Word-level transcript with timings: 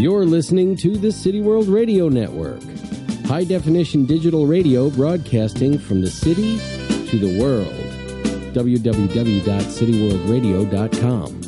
You're 0.00 0.24
listening 0.24 0.76
to 0.76 0.96
the 0.96 1.12
City 1.12 1.42
World 1.42 1.68
Radio 1.68 2.08
Network, 2.08 2.62
high 3.26 3.44
definition 3.44 4.06
digital 4.06 4.46
radio 4.46 4.88
broadcasting 4.88 5.78
from 5.78 6.00
the 6.00 6.08
city 6.08 6.56
to 7.10 7.18
the 7.18 7.38
world. 7.38 7.66
www.cityworldradio.com. 8.54 11.40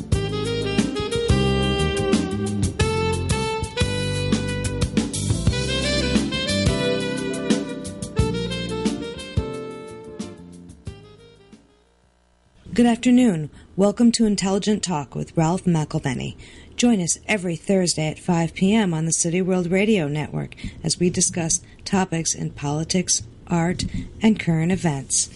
Good 12.73 12.85
afternoon. 12.87 13.51
Welcome 13.75 14.11
to 14.13 14.25
Intelligent 14.25 14.83
Talk 14.83 15.13
with 15.15 15.37
Ralph 15.37 15.65
McElvenny. 15.65 16.35
Join 16.75 17.01
us 17.01 17.19
every 17.27 17.55
Thursday 17.55 18.09
at 18.09 18.19
5 18.19 18.53
p.m. 18.53 18.93
on 18.93 19.05
the 19.05 19.13
City 19.13 19.41
World 19.41 19.67
Radio 19.67 20.07
Network 20.07 20.55
as 20.83 20.99
we 20.99 21.09
discuss 21.09 21.61
topics 21.85 22.33
in 22.33 22.49
politics, 22.51 23.23
art, 23.47 23.85
and 24.21 24.39
current 24.39 24.71
events. 24.71 25.29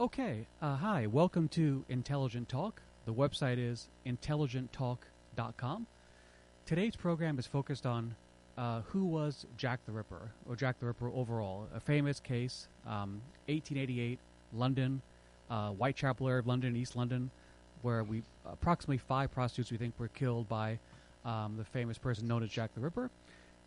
Okay, 0.00 0.46
uh, 0.60 0.76
hi, 0.76 1.06
welcome 1.06 1.48
to 1.48 1.84
Intelligent 1.88 2.48
Talk. 2.48 2.82
The 3.06 3.14
website 3.14 3.58
is 3.58 3.88
intelligenttalk.com. 4.04 5.86
Today's 6.66 6.96
program 6.96 7.38
is 7.38 7.46
focused 7.46 7.86
on 7.86 8.14
uh, 8.58 8.82
who 8.88 9.04
was 9.04 9.46
Jack 9.56 9.80
the 9.86 9.92
Ripper, 9.92 10.32
or 10.46 10.56
Jack 10.56 10.80
the 10.80 10.86
Ripper 10.86 11.08
overall. 11.14 11.68
A 11.74 11.80
famous 11.80 12.20
case, 12.20 12.68
um, 12.84 13.22
1888, 13.46 14.18
London, 14.52 15.00
uh, 15.50 15.70
Whitechapel 15.70 16.28
area 16.28 16.40
of 16.40 16.46
London, 16.46 16.76
East 16.76 16.96
London, 16.96 17.30
where 17.82 18.04
we 18.04 18.22
approximately 18.46 18.98
five 18.98 19.32
prostitutes 19.32 19.70
we 19.70 19.76
think 19.76 19.94
were 19.98 20.08
killed 20.08 20.48
by 20.48 20.78
um, 21.24 21.56
the 21.56 21.64
famous 21.64 21.98
person 21.98 22.26
known 22.26 22.42
as 22.42 22.50
Jack 22.50 22.74
the 22.74 22.80
Ripper. 22.80 23.10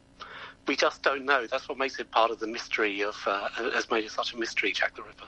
We 0.66 0.76
just 0.76 1.02
don't 1.02 1.24
know. 1.24 1.46
That's 1.46 1.68
what 1.68 1.78
makes 1.78 1.98
it 1.98 2.10
part 2.10 2.30
of 2.30 2.40
the 2.40 2.46
mystery 2.46 3.02
of, 3.02 3.16
uh, 3.26 3.48
has 3.72 3.90
made 3.90 4.04
it 4.04 4.10
such 4.10 4.34
a 4.34 4.36
mystery, 4.36 4.72
Jack 4.72 4.96
the 4.96 5.02
Ripper. 5.02 5.26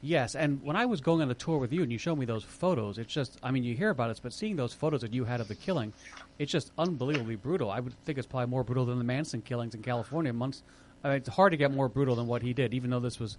Yes, 0.00 0.36
and 0.36 0.62
when 0.62 0.76
I 0.76 0.86
was 0.86 1.00
going 1.00 1.22
on 1.22 1.28
the 1.28 1.34
tour 1.34 1.58
with 1.58 1.72
you 1.72 1.82
and 1.82 1.90
you 1.90 1.98
showed 1.98 2.18
me 2.18 2.24
those 2.24 2.44
photos, 2.44 2.98
it's 2.98 3.12
just, 3.12 3.38
I 3.42 3.50
mean, 3.50 3.64
you 3.64 3.74
hear 3.74 3.90
about 3.90 4.10
it, 4.10 4.20
but 4.22 4.32
seeing 4.32 4.54
those 4.54 4.72
photos 4.72 5.00
that 5.00 5.12
you 5.12 5.24
had 5.24 5.40
of 5.40 5.48
the 5.48 5.56
killing, 5.56 5.92
it's 6.38 6.52
just 6.52 6.70
unbelievably 6.78 7.36
brutal. 7.36 7.70
I 7.70 7.80
would 7.80 7.94
think 8.04 8.16
it's 8.16 8.26
probably 8.26 8.46
more 8.46 8.62
brutal 8.62 8.86
than 8.86 8.98
the 8.98 9.04
Manson 9.04 9.42
killings 9.42 9.74
in 9.74 9.82
California. 9.82 10.32
Months, 10.32 10.62
I 11.02 11.08
mean, 11.08 11.16
it's 11.16 11.28
hard 11.28 11.52
to 11.52 11.56
get 11.56 11.72
more 11.72 11.88
brutal 11.88 12.14
than 12.14 12.28
what 12.28 12.42
he 12.42 12.52
did, 12.52 12.74
even 12.74 12.90
though 12.90 13.00
this 13.00 13.18
was 13.18 13.36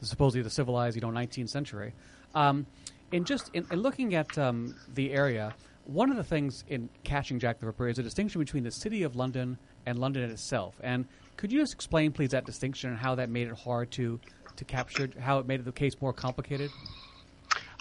supposedly 0.00 0.42
the 0.42 0.50
civilized, 0.50 0.96
you 0.96 1.02
know, 1.02 1.10
19th 1.10 1.48
century. 1.48 1.92
Um, 2.34 2.66
and 3.12 3.24
just 3.26 3.50
in, 3.54 3.66
in 3.70 3.80
looking 3.80 4.14
at 4.14 4.36
um, 4.36 4.74
the 4.94 5.12
area, 5.12 5.54
one 5.84 6.10
of 6.10 6.16
the 6.16 6.24
things 6.24 6.64
in 6.68 6.88
catching 7.04 7.38
Jack 7.38 7.60
the 7.60 7.66
Ripper 7.66 7.88
is 7.88 7.98
a 7.98 8.02
distinction 8.02 8.40
between 8.40 8.64
the 8.64 8.70
city 8.70 9.02
of 9.02 9.16
London 9.16 9.58
and 9.86 9.98
London 9.98 10.28
itself. 10.30 10.74
And 10.82 11.06
could 11.36 11.50
you 11.50 11.60
just 11.60 11.72
explain, 11.72 12.12
please, 12.12 12.30
that 12.30 12.44
distinction 12.44 12.90
and 12.90 12.98
how 12.98 13.14
that 13.16 13.30
made 13.30 13.48
it 13.48 13.54
hard 13.54 13.90
to 13.92 14.20
to 14.60 14.64
capture, 14.66 15.10
how 15.18 15.38
it 15.38 15.46
made 15.46 15.64
the 15.64 15.72
case 15.72 16.00
more 16.00 16.12
complicated? 16.12 16.70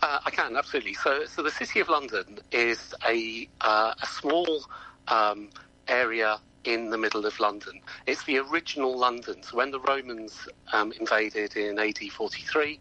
Uh, 0.02 0.20
I 0.26 0.32
can 0.32 0.56
absolutely. 0.56 0.94
So, 0.94 1.26
so 1.26 1.44
the 1.44 1.52
city 1.52 1.82
of 1.82 1.90
London 1.90 2.40
is 2.52 2.94
a 3.08 3.48
uh, 3.62 3.94
a 4.02 4.06
small 4.08 4.64
um, 5.10 5.50
area 5.90 6.40
in 6.64 6.90
the 6.90 6.98
middle 6.98 7.26
of 7.26 7.38
London. 7.40 7.82
It's 8.08 8.24
the 8.24 8.38
original 8.38 8.98
London. 8.98 9.44
So 9.44 9.58
when 9.58 9.72
the 9.72 9.80
Romans 9.82 10.48
um, 10.72 10.94
invaded 11.00 11.58
in 11.58 11.78
AD 11.78 11.98
43, 11.98 12.80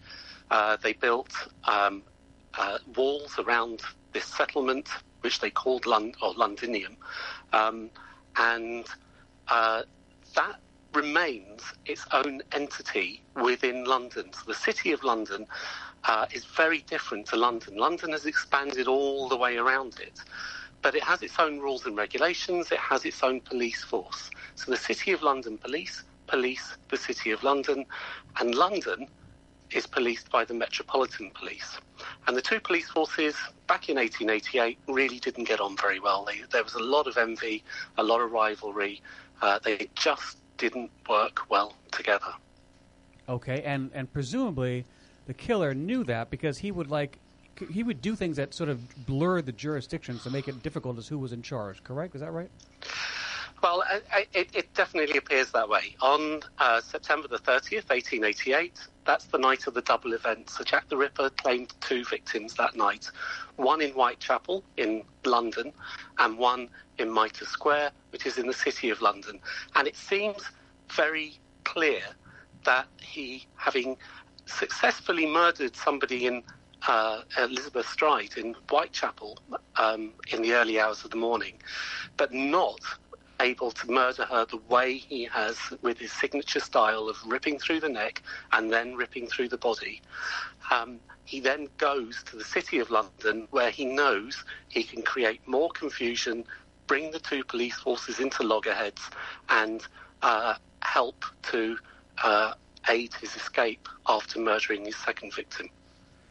uh, 0.51 0.77
they 0.83 0.93
built 0.93 1.33
um, 1.65 2.03
uh, 2.57 2.79
walls 2.97 3.37
around 3.39 3.81
this 4.13 4.25
settlement, 4.25 4.89
which 5.23 5.41
they 5.41 5.51
called 5.51 5.87
Lond- 5.87 6.17
or 6.23 6.35
Londinium, 6.35 6.97
um, 7.53 7.91
and 8.37 8.87
uh, 9.49 9.83
that 10.37 10.61
remains 10.95 11.63
its 11.87 12.07
own 12.13 12.43
entity 12.53 13.23
within 13.43 13.85
London. 13.85 14.33
So 14.33 14.41
the 14.47 14.55
city 14.55 14.93
of 14.93 15.05
London 15.05 15.47
uh, 16.05 16.27
is 16.33 16.45
very 16.45 16.81
different 16.83 17.27
to 17.27 17.37
London. 17.37 17.77
London 17.77 18.13
has 18.13 18.27
expanded 18.27 18.89
all 18.89 19.29
the 19.29 19.37
way 19.37 19.57
around 19.57 20.01
it, 20.01 20.21
but 20.83 20.95
it 20.95 21.03
has 21.03 21.23
its 21.23 21.39
own 21.39 21.59
rules 21.59 21.87
and 21.87 21.97
regulations. 21.97 22.73
It 22.73 22.79
has 22.79 23.05
its 23.05 23.23
own 23.23 23.41
police 23.41 23.85
force. 23.85 24.31
So 24.55 24.71
the 24.71 24.77
City 24.77 25.13
of 25.13 25.23
London 25.23 25.59
Police 25.59 26.05
police 26.29 26.77
the 26.91 26.97
City 26.97 27.33
of 27.33 27.43
London, 27.43 27.85
and 28.39 28.55
London 28.55 29.09
is 29.73 29.87
policed 29.87 30.31
by 30.31 30.45
the 30.45 30.55
Metropolitan 30.55 31.31
Police. 31.35 31.79
And 32.27 32.37
the 32.37 32.43
two 32.43 32.61
police 32.61 32.89
forces 32.89 33.35
back 33.67 33.89
in 33.89 33.97
1888 33.97 34.79
really 34.87 35.19
didn't 35.19 35.45
get 35.45 35.61
on 35.61 35.77
very 35.77 36.01
well. 36.01 36.25
They, 36.25 36.43
there 36.51 36.63
was 36.63 36.75
a 36.75 36.83
lot 36.83 37.07
of 37.07 37.17
envy, 37.19 37.65
a 37.99 38.03
lot 38.03 38.21
of 38.21 38.31
rivalry. 38.31 39.03
Uh, 39.43 39.59
they 39.63 39.89
just 39.95 40.39
didn't 40.59 40.91
work 41.09 41.49
well 41.49 41.75
together. 41.91 42.33
Okay, 43.29 43.63
and 43.63 43.91
and 43.95 44.13
presumably 44.13 44.85
the 45.27 45.35
killer 45.35 45.75
knew 45.75 46.05
that 46.05 46.31
because 46.31 46.59
he 46.59 46.71
would 46.71 46.91
like 46.91 47.19
he 47.71 47.83
would 47.83 48.01
do 48.01 48.15
things 48.15 48.37
that 48.37 48.55
sort 48.55 48.69
of 48.69 49.07
blur 49.07 49.43
the 49.43 49.53
jurisdictions 49.53 50.23
to 50.23 50.31
make 50.31 50.49
it 50.49 50.63
difficult 50.63 50.99
as 50.99 51.09
who 51.09 51.19
was 51.19 51.33
in 51.33 51.43
charge. 51.43 51.83
Correct? 51.83 52.15
Is 52.15 52.21
that 52.21 52.31
right? 52.31 52.51
Well, 53.63 53.83
I, 53.89 54.01
I, 54.13 54.27
it, 54.33 54.51
it 54.55 54.75
definitely 54.75 55.19
appears 55.19 55.51
that 55.51 55.69
way. 55.69 55.97
On 56.01 56.41
uh, 56.59 56.81
September 56.81 57.27
the 57.27 57.39
30th, 57.39 57.89
1888, 57.91 58.79
that's 59.09 59.25
the 59.25 59.39
night 59.39 59.67
of 59.67 59.73
the 59.73 59.81
double 59.81 60.13
event. 60.13 60.51
So 60.51 60.63
Jack 60.63 60.91
the 60.91 60.97
Ripper 60.99 61.31
claimed 61.31 61.73
two 61.81 62.05
victims 62.05 62.53
that 62.55 62.77
night 62.77 63.11
one 63.57 63.81
in 63.81 63.91
Whitechapel 63.93 64.63
in 64.77 65.03
London, 65.25 65.73
and 66.19 66.37
one 66.37 66.69
in 66.99 67.13
Mitre 67.13 67.47
Square, 67.47 67.91
which 68.11 68.27
is 68.27 68.37
in 68.37 68.47
the 68.47 68.53
city 68.53 68.91
of 68.91 69.01
London. 69.01 69.41
And 69.75 69.89
it 69.89 69.97
seems 69.97 70.43
very 70.93 71.41
clear 71.65 72.03
that 72.67 72.87
he, 73.01 73.47
having 73.57 73.97
successfully 74.45 75.27
murdered 75.27 75.75
somebody 75.75 76.27
in 76.27 76.43
uh, 76.87 77.23
Elizabeth 77.39 77.89
Stride 77.89 78.37
in 78.37 78.55
Whitechapel 78.71 79.39
um, 79.77 80.13
in 80.33 80.43
the 80.43 80.53
early 80.53 80.79
hours 80.79 81.03
of 81.05 81.11
the 81.11 81.17
morning, 81.17 81.55
but 82.19 82.33
not 82.33 82.81
able 83.41 83.71
to 83.71 83.91
murder 83.91 84.25
her 84.25 84.45
the 84.45 84.61
way 84.69 84.95
he 84.95 85.25
has 85.25 85.57
with 85.83 85.99
his 85.99 86.13
signature 86.13 86.61
style 86.61 87.09
of 87.09 87.17
ripping 87.27 87.59
through 87.59 87.81
the 87.81 87.89
neck 87.89 88.23
and 88.53 88.73
then 88.73 88.95
ripping 88.95 89.27
through 89.27 89.49
the 89.49 89.57
body. 89.59 90.03
Um, 90.71 90.99
he 91.25 91.41
then 91.41 91.69
goes 91.77 92.23
to 92.31 92.37
the 92.37 92.45
city 92.45 92.79
of 92.79 92.91
London 92.91 93.47
where 93.51 93.71
he 93.71 93.85
knows 93.85 94.45
he 94.69 94.83
can 94.83 95.03
create 95.03 95.41
more 95.47 95.71
confusion, 95.71 96.45
bring 96.87 97.11
the 97.11 97.19
two 97.19 97.45
police 97.45 97.77
forces 97.77 98.19
into 98.19 98.43
loggerheads, 98.43 99.03
and 99.51 99.87
uh, 100.23 100.55
help 100.83 101.25
to 101.43 101.77
uh, 102.25 102.55
aid 102.89 103.13
his 103.15 103.37
escape 103.37 103.89
after 104.09 104.41
murdering 104.41 104.85
his 104.85 104.97
second 104.97 105.35
victim. 105.35 105.69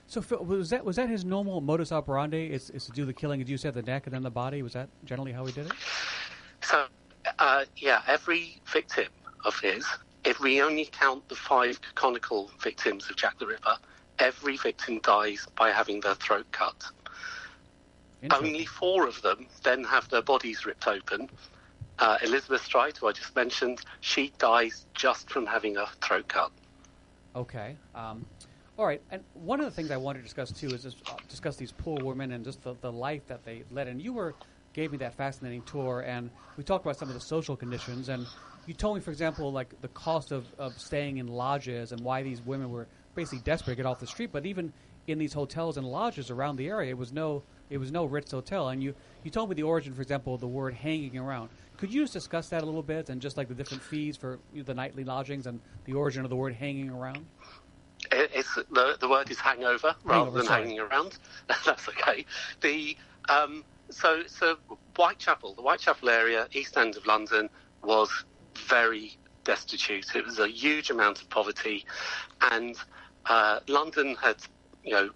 So 0.07 0.21
Phil, 0.21 0.43
was 0.43 0.69
that 0.69 0.85
was 0.85 0.95
that 0.95 1.09
his 1.09 1.25
normal 1.25 1.59
modus 1.59 1.91
operandi? 1.91 2.47
Is, 2.47 2.69
is 2.69 2.85
to 2.85 2.91
do 2.91 3.03
the 3.03 3.13
killing, 3.13 3.41
as 3.41 3.49
you 3.49 3.57
said, 3.57 3.73
the 3.73 3.81
neck 3.81 4.07
and 4.07 4.15
then 4.15 4.23
the 4.23 4.31
body? 4.31 4.61
Was 4.61 4.73
that 4.73 4.87
generally 5.03 5.33
how 5.33 5.45
he 5.45 5.51
did 5.51 5.67
it? 5.67 5.73
So, 6.67 6.85
uh, 7.39 7.63
yeah, 7.77 8.01
every 8.07 8.61
victim 8.73 9.07
of 9.45 9.57
his 9.59 9.85
if 10.27 10.41
we 10.41 10.61
only 10.61 10.85
count 10.91 11.27
the 11.29 11.35
five 11.35 11.79
canonical 11.95 12.51
victims 12.61 13.09
of 13.09 13.15
Jack 13.15 13.39
the 13.39 13.47
Ripper, 13.47 13.77
every 14.19 14.57
victim 14.57 14.99
dies 15.01 15.47
by 15.55 15.71
having 15.71 16.01
their 16.01 16.15
throat 16.15 16.45
cut. 16.51 16.83
Only 18.31 18.65
four 18.65 19.07
of 19.07 19.21
them 19.21 19.47
then 19.63 19.85
have 19.85 20.09
their 20.09 20.21
bodies 20.21 20.65
ripped 20.65 20.85
open. 20.85 21.29
Uh, 21.99 22.17
Elizabeth 22.21 22.61
Stride, 22.65 22.97
who 22.97 23.07
I 23.07 23.13
just 23.13 23.33
mentioned, 23.37 23.79
she 24.01 24.33
dies 24.37 24.85
just 24.93 25.29
from 25.29 25.45
having 25.45 25.77
a 25.77 25.87
throat 26.01 26.27
cut. 26.27 26.51
Okay. 27.35 27.77
Um, 27.95 28.25
all 28.77 28.85
right. 28.85 29.01
And 29.11 29.23
one 29.33 29.61
of 29.61 29.65
the 29.65 29.71
things 29.71 29.91
I 29.91 29.97
wanted 29.97 30.19
to 30.19 30.23
discuss 30.23 30.51
too 30.51 30.67
is 30.67 30.83
just, 30.83 30.97
uh, 31.09 31.13
discuss 31.29 31.55
these 31.55 31.71
poor 31.71 32.03
women 32.03 32.33
and 32.33 32.43
just 32.43 32.63
the, 32.63 32.75
the 32.81 32.91
life 32.91 33.25
that 33.27 33.45
they 33.45 33.63
led. 33.71 33.87
And 33.87 34.01
you 34.01 34.11
were 34.11 34.35
gave 34.77 34.91
me 34.91 34.97
that 34.99 35.15
fascinating 35.15 35.63
tour, 35.63 36.01
and 36.01 36.29
we 36.55 36.63
talked 36.63 36.85
about 36.85 36.95
some 36.95 37.07
of 37.07 37.15
the 37.15 37.19
social 37.19 37.57
conditions. 37.57 38.09
And 38.09 38.27
you 38.67 38.75
told 38.75 38.95
me, 38.95 39.01
for 39.01 39.09
example, 39.09 39.51
like 39.51 39.81
the 39.81 39.87
cost 39.87 40.31
of, 40.31 40.45
of 40.59 40.79
staying 40.79 41.17
in 41.17 41.27
lodges 41.27 41.91
and 41.91 42.01
why 42.01 42.21
these 42.21 42.43
women 42.43 42.69
were 42.69 42.87
basically 43.15 43.39
desperate 43.39 43.73
to 43.73 43.75
get 43.77 43.87
off 43.87 43.99
the 43.99 44.05
street. 44.05 44.29
But 44.31 44.45
even 44.45 44.71
in 45.07 45.17
these 45.17 45.33
hotels 45.33 45.77
and 45.77 45.87
lodges 45.87 46.29
around 46.29 46.57
the 46.57 46.67
area, 46.67 46.91
it 46.91 46.97
was 46.97 47.11
no 47.11 47.41
it 47.71 47.79
was 47.79 47.91
no 47.91 48.05
Ritz 48.05 48.31
hotel. 48.31 48.69
And 48.69 48.83
you 48.83 48.93
you 49.23 49.31
told 49.31 49.49
me 49.49 49.55
the 49.55 49.63
origin, 49.63 49.95
for 49.95 50.03
example, 50.03 50.35
of 50.35 50.41
the 50.41 50.47
word 50.47 50.75
hanging 50.75 51.17
around. 51.17 51.49
Could 51.77 51.91
you 51.91 52.03
just 52.03 52.13
discuss 52.13 52.49
that 52.49 52.61
a 52.61 52.65
little 52.65 52.83
bit 52.83 53.09
and 53.09 53.19
just 53.19 53.35
like 53.35 53.47
the 53.47 53.55
different 53.55 53.81
fees 53.81 54.15
for 54.15 54.37
the 54.53 54.75
nightly 54.75 55.03
lodgings 55.03 55.47
and 55.47 55.59
the 55.85 55.93
origin 55.93 56.23
of 56.23 56.29
the 56.29 56.35
word 56.35 56.53
hanging 56.53 56.91
around? 56.91 57.25
It's 58.11 58.53
the, 58.53 58.95
the 58.99 59.09
word 59.09 59.31
is 59.31 59.39
hangover 59.39 59.95
rather 60.03 60.25
hangover, 60.25 60.37
than 60.37 60.45
sorry. 60.45 60.61
hanging 60.61 60.79
around. 60.79 61.17
That's 61.65 61.89
okay. 61.89 62.25
The 62.61 62.95
um, 63.27 63.63
so 63.89 64.23
so 64.27 64.57
Whitechapel, 64.95 65.55
the 65.55 65.61
Whitechapel 65.61 66.09
area, 66.09 66.47
East 66.51 66.77
End 66.77 66.95
of 66.97 67.05
London, 67.05 67.49
was 67.83 68.09
very 68.67 69.17
destitute. 69.43 70.15
It 70.15 70.25
was 70.25 70.39
a 70.39 70.47
huge 70.49 70.89
amount 70.89 71.21
of 71.21 71.29
poverty, 71.29 71.85
and 72.51 72.75
uh, 73.25 73.59
London 73.67 74.15
had 74.21 74.37
you 74.83 74.91
know 74.91 75.09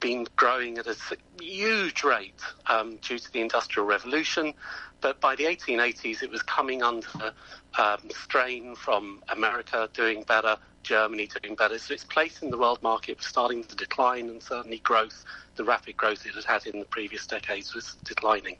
been 0.00 0.26
growing 0.36 0.78
at 0.78 0.86
a 0.86 0.96
huge 1.40 2.04
rate 2.04 2.40
um, 2.66 2.96
due 2.96 3.18
to 3.18 3.32
the 3.32 3.40
Industrial 3.40 3.86
Revolution. 3.86 4.52
But 5.00 5.20
by 5.20 5.36
the 5.36 5.44
1880s, 5.44 6.22
it 6.22 6.30
was 6.30 6.42
coming 6.42 6.82
under 6.82 7.32
um, 7.78 8.00
strain 8.10 8.74
from 8.74 9.22
America 9.28 9.88
doing 9.92 10.22
better, 10.24 10.56
Germany 10.82 11.28
doing 11.42 11.54
better. 11.54 11.78
So 11.78 11.94
its 11.94 12.04
place 12.04 12.42
in 12.42 12.50
the 12.50 12.58
world 12.58 12.82
market 12.82 13.18
was 13.18 13.26
starting 13.26 13.64
to 13.64 13.76
decline, 13.76 14.28
and 14.28 14.42
certainly 14.42 14.78
growth, 14.78 15.24
the 15.56 15.64
rapid 15.64 15.96
growth 15.96 16.26
it 16.26 16.34
had 16.34 16.44
had 16.44 16.66
in 16.66 16.78
the 16.78 16.84
previous 16.86 17.26
decades, 17.26 17.74
was 17.74 17.96
declining. 18.04 18.56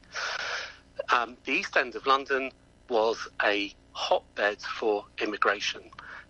Um, 1.11 1.37
the 1.45 1.53
East 1.53 1.77
End 1.77 1.95
of 1.95 2.05
London 2.05 2.51
was 2.89 3.27
a 3.43 3.73
hotbed 3.91 4.61
for 4.61 5.05
immigration. 5.21 5.81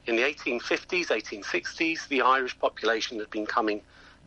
In 0.05 0.15
the 0.15 0.21
1850s, 0.21 1.07
1860s, 1.07 2.07
the 2.07 2.21
Irish 2.21 2.57
population 2.59 3.19
had 3.19 3.29
been 3.29 3.45
coming 3.45 3.81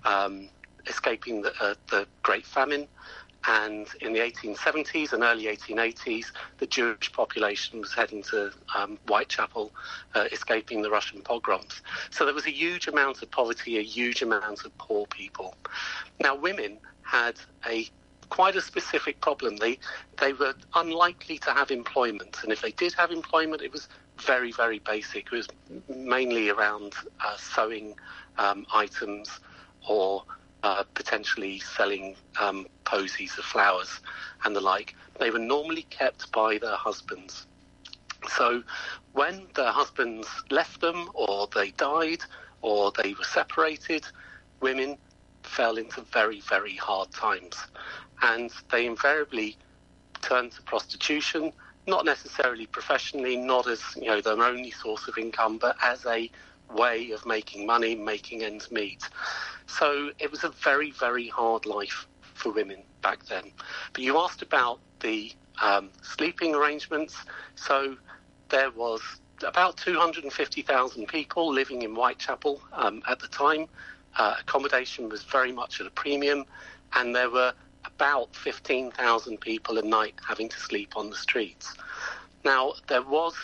um, 0.04 0.48
escaping 0.86 1.42
the, 1.42 1.52
uh, 1.60 1.74
the 1.90 2.06
Great 2.22 2.46
Famine. 2.46 2.86
And 3.46 3.86
in 4.00 4.12
the 4.12 4.18
1870s 4.18 5.12
and 5.12 5.22
early 5.22 5.44
1880s, 5.44 6.26
the 6.58 6.66
Jewish 6.66 7.10
population 7.12 7.80
was 7.80 7.94
heading 7.94 8.22
to 8.24 8.52
um, 8.76 8.98
Whitechapel, 9.06 9.72
uh, 10.14 10.24
escaping 10.30 10.82
the 10.82 10.90
Russian 10.90 11.22
pogroms. 11.22 11.82
So 12.10 12.24
there 12.24 12.34
was 12.34 12.46
a 12.46 12.52
huge 12.52 12.86
amount 12.86 13.22
of 13.22 13.30
poverty, 13.30 13.78
a 13.78 13.82
huge 13.82 14.22
amount 14.22 14.64
of 14.64 14.76
poor 14.78 15.06
people. 15.06 15.54
Now, 16.20 16.34
women 16.34 16.78
had 17.02 17.36
a 17.66 17.88
quite 18.28 18.56
a 18.56 18.60
specific 18.60 19.20
problem. 19.20 19.56
They 19.56 19.78
they 20.18 20.32
were 20.32 20.54
unlikely 20.74 21.38
to 21.38 21.50
have 21.50 21.70
employment, 21.70 22.38
and 22.42 22.52
if 22.52 22.62
they 22.62 22.70
did 22.72 22.94
have 22.94 23.10
employment, 23.10 23.60
it 23.62 23.72
was 23.72 23.88
very 24.18 24.52
very 24.52 24.78
basic. 24.78 25.26
It 25.26 25.32
was 25.32 25.48
mainly 25.88 26.48
around 26.48 26.94
uh, 27.24 27.36
sewing 27.36 27.96
um, 28.38 28.66
items 28.72 29.40
or 29.88 30.24
uh, 30.62 30.84
potentially 30.94 31.58
selling 31.58 32.16
um, 32.38 32.66
posies 32.84 33.36
of 33.38 33.44
flowers 33.44 34.00
and 34.44 34.54
the 34.54 34.60
like. 34.60 34.94
They 35.18 35.30
were 35.30 35.38
normally 35.38 35.82
kept 35.82 36.30
by 36.32 36.58
their 36.58 36.76
husbands. 36.76 37.46
So 38.28 38.62
when 39.12 39.46
their 39.54 39.72
husbands 39.72 40.28
left 40.50 40.80
them, 40.80 41.08
or 41.14 41.48
they 41.54 41.70
died, 41.72 42.20
or 42.62 42.92
they 43.02 43.14
were 43.14 43.24
separated, 43.24 44.04
women 44.60 44.98
fell 45.42 45.78
into 45.78 46.02
very, 46.12 46.40
very 46.40 46.76
hard 46.76 47.10
times. 47.12 47.56
And 48.22 48.50
they 48.70 48.86
invariably 48.86 49.56
turned 50.20 50.52
to 50.52 50.62
prostitution, 50.62 51.52
not 51.86 52.04
necessarily 52.04 52.66
professionally, 52.66 53.36
not 53.36 53.66
as 53.66 53.80
you 53.96 54.06
know 54.06 54.20
their 54.20 54.40
only 54.42 54.70
source 54.70 55.08
of 55.08 55.16
income, 55.16 55.58
but 55.58 55.76
as 55.82 56.04
a 56.06 56.30
way 56.74 57.10
of 57.10 57.24
making 57.26 57.66
money, 57.66 57.94
making 57.94 58.42
ends 58.42 58.70
meet. 58.70 59.08
So 59.78 60.10
it 60.18 60.30
was 60.30 60.44
a 60.44 60.50
very, 60.50 60.90
very 60.90 61.28
hard 61.28 61.66
life 61.66 62.06
for 62.34 62.52
women 62.52 62.82
back 63.02 63.24
then. 63.26 63.52
But 63.92 64.02
you 64.02 64.18
asked 64.18 64.42
about 64.42 64.80
the 65.00 65.32
um, 65.62 65.90
sleeping 66.02 66.54
arrangements. 66.54 67.16
So 67.54 67.96
there 68.48 68.70
was 68.70 69.00
about 69.42 69.76
250,000 69.76 71.06
people 71.06 71.52
living 71.52 71.82
in 71.82 71.94
Whitechapel 71.94 72.60
um, 72.72 73.02
at 73.08 73.20
the 73.20 73.28
time. 73.28 73.66
Uh, 74.18 74.34
accommodation 74.40 75.08
was 75.08 75.22
very 75.22 75.52
much 75.52 75.80
at 75.80 75.86
a 75.86 75.90
premium, 75.90 76.44
and 76.94 77.14
there 77.14 77.30
were 77.30 77.52
about 77.84 78.34
15,000 78.34 79.40
people 79.40 79.78
a 79.78 79.82
night 79.82 80.14
having 80.26 80.48
to 80.48 80.58
sleep 80.58 80.96
on 80.96 81.10
the 81.10 81.16
streets. 81.16 81.74
Now, 82.44 82.74
there 82.88 83.02
was 83.02 83.34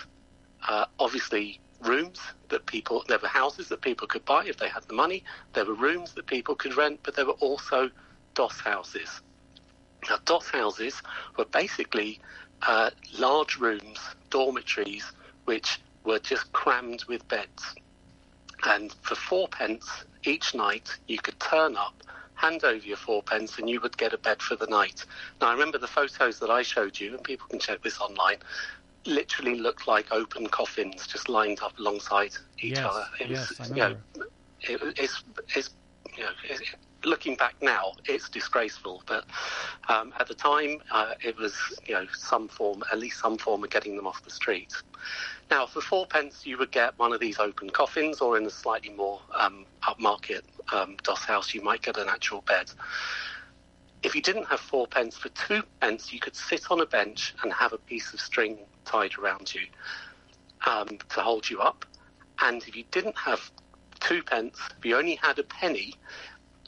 uh, 0.69 0.87
obviously 0.99 1.61
rooms 1.82 2.19
that 2.49 2.67
people, 2.67 3.05
there 3.08 3.19
were 3.19 3.28
houses 3.28 3.69
that 3.69 3.81
people 3.81 4.06
could 4.06 4.25
buy 4.25 4.44
if 4.44 4.56
they 4.56 4.69
had 4.69 4.84
the 4.84 4.94
money. 4.94 5.25
There 5.52 5.64
were 5.64 5.75
rooms 5.75 6.14
that 6.14 6.26
people 6.26 6.55
could 6.55 6.76
rent, 6.76 7.00
but 7.02 7.14
there 7.14 7.26
were 7.26 7.32
also 7.32 7.90
doss 8.34 8.61
houses. 8.61 9.20
Now, 10.08 10.19
doss 10.25 10.49
houses 10.49 11.02
were 11.37 11.46
basically 11.46 12.20
uh, 12.62 12.90
large 13.19 13.56
rooms, 13.56 13.99
dormitories, 14.31 15.05
which 15.44 15.81
were 16.05 16.19
just 16.19 16.52
crammed 16.52 17.05
with 17.05 17.26
beds. 17.28 17.75
And 18.64 18.94
for 19.02 19.14
fourpence 19.14 20.05
each 20.25 20.55
night, 20.55 20.88
you 21.06 21.19
could 21.19 21.38
turn 21.40 21.76
up, 21.76 22.02
hand 22.34 22.64
over 22.64 22.84
your 22.87 22.96
fourpence, 22.96 23.58
and 23.58 23.69
you 23.69 23.81
would 23.81 23.96
get 23.96 24.12
a 24.12 24.19
bed 24.19 24.40
for 24.40 24.56
the 24.56 24.67
night. 24.67 25.05
Now, 25.40 25.49
I 25.49 25.52
remember 25.52 25.79
the 25.79 25.87
photos 25.87 26.38
that 26.40 26.50
I 26.50 26.62
showed 26.62 26.99
you, 26.99 27.14
and 27.14 27.22
people 27.22 27.49
can 27.49 27.58
check 27.58 27.82
this 27.82 28.00
online 28.00 28.38
literally 29.06 29.58
looked 29.58 29.87
like 29.87 30.06
open 30.12 30.47
coffins 30.47 31.06
just 31.06 31.29
lined 31.29 31.61
up 31.61 31.79
alongside 31.79 32.32
each 32.58 32.72
yes, 32.72 32.84
other. 32.84 33.06
It 33.20 33.31
was, 33.31 33.53
yes, 33.58 33.70
you 33.70 33.77
know, 33.77 33.96
it, 34.60 34.94
it's, 34.98 35.25
it's, 35.55 35.70
you 36.17 36.25
know, 36.25 36.31
it, 36.44 36.60
looking 37.05 37.36
back 37.36 37.55
now, 37.63 37.93
it's 38.06 38.29
disgraceful. 38.29 39.03
But 39.06 39.25
um, 39.89 40.13
at 40.19 40.27
the 40.27 40.34
time, 40.34 40.79
uh, 40.91 41.13
it 41.22 41.36
was, 41.39 41.55
you 41.86 41.94
know, 41.94 42.06
some 42.13 42.48
form, 42.48 42.82
at 42.93 42.98
least 42.98 43.20
some 43.20 43.39
form 43.39 43.65
of 43.65 43.70
getting 43.70 43.96
them 43.96 44.06
off 44.06 44.22
the 44.22 44.31
street. 44.31 44.72
Now, 45.51 45.67
for 45.67 45.81
fourpence, 45.81 46.44
you 46.44 46.58
would 46.58 46.72
get 46.72 46.98
one 46.98 47.13
of 47.13 47.20
these 47.20 47.39
open 47.39 47.70
coffins, 47.70 48.20
or 48.20 48.36
in 48.36 48.44
a 48.46 48.51
slightly 48.51 48.91
more 48.91 49.20
um, 49.39 49.65
upmarket 49.84 50.43
um, 50.72 50.96
doss 51.05 51.25
house, 51.25 51.55
you 51.55 51.63
might 51.63 51.82
get 51.82 51.96
an 51.96 52.08
actual 52.08 52.43
bed. 52.43 52.70
If 54.03 54.15
you 54.15 54.22
didn't 54.22 54.46
have 54.46 54.60
fourpence, 54.60 55.17
for 55.17 55.29
two 55.31 55.62
pence, 55.81 56.12
you 56.12 56.20
could 56.20 56.36
sit 56.36 56.70
on 56.70 56.81
a 56.81 56.86
bench 56.86 57.34
and 57.43 57.53
have 57.53 57.72
a 57.72 57.79
piece 57.79 58.12
of 58.12 58.20
string 58.20 58.58
tied 58.84 59.19
around 59.19 59.55
you 59.55 59.62
um, 60.67 60.98
to 61.08 61.20
hold 61.20 61.48
you 61.48 61.60
up. 61.60 61.84
And 62.41 62.62
if 62.67 62.76
you 62.76 62.84
didn't 62.91 63.17
have 63.19 63.50
two 64.00 64.22
pence, 64.22 64.58
if 64.79 64.84
you 64.84 64.96
only 64.96 65.17
had 65.17 65.38
a 65.38 65.43
penny, 65.44 65.94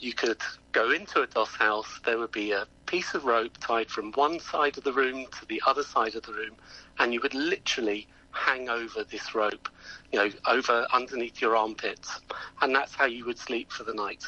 you 0.01 0.15
could 0.15 0.41
go 0.73 0.91
into 0.91 1.23
a 1.23 1.27
doss 1.27 1.55
house. 1.55 2.01
There 2.05 2.19
would 2.19 2.33
be 2.33 2.53
a 2.53 2.67
piece 2.87 3.15
of 3.15 3.25
rope 3.25 3.59
tied 3.61 3.91
from 3.91 4.13
one 4.13 4.41
side 4.41 4.79
of 4.79 4.85
the 4.85 4.93
room 4.93 5.27
to 5.39 5.47
the 5.47 5.63
other 5.67 5.83
side 5.83 6.15
of 6.15 6.23
the 6.23 6.33
room, 6.33 6.57
and 6.99 7.13
you 7.13 7.21
would 7.23 7.35
literally 7.35 8.09
hang 8.31 8.69
over 8.69 9.05
this 9.05 9.35
rope, 9.35 9.69
you 10.13 10.19
know, 10.19 10.31
over 10.47 10.87
underneath 10.93 11.41
your 11.41 11.57
armpits, 11.57 12.21
and 12.61 12.75
that's 12.75 12.95
how 12.95 13.07
you 13.07 13.25
would 13.25 13.39
sleep 13.39 13.71
for 13.73 13.85
the 13.85 13.95
night. 13.95 14.25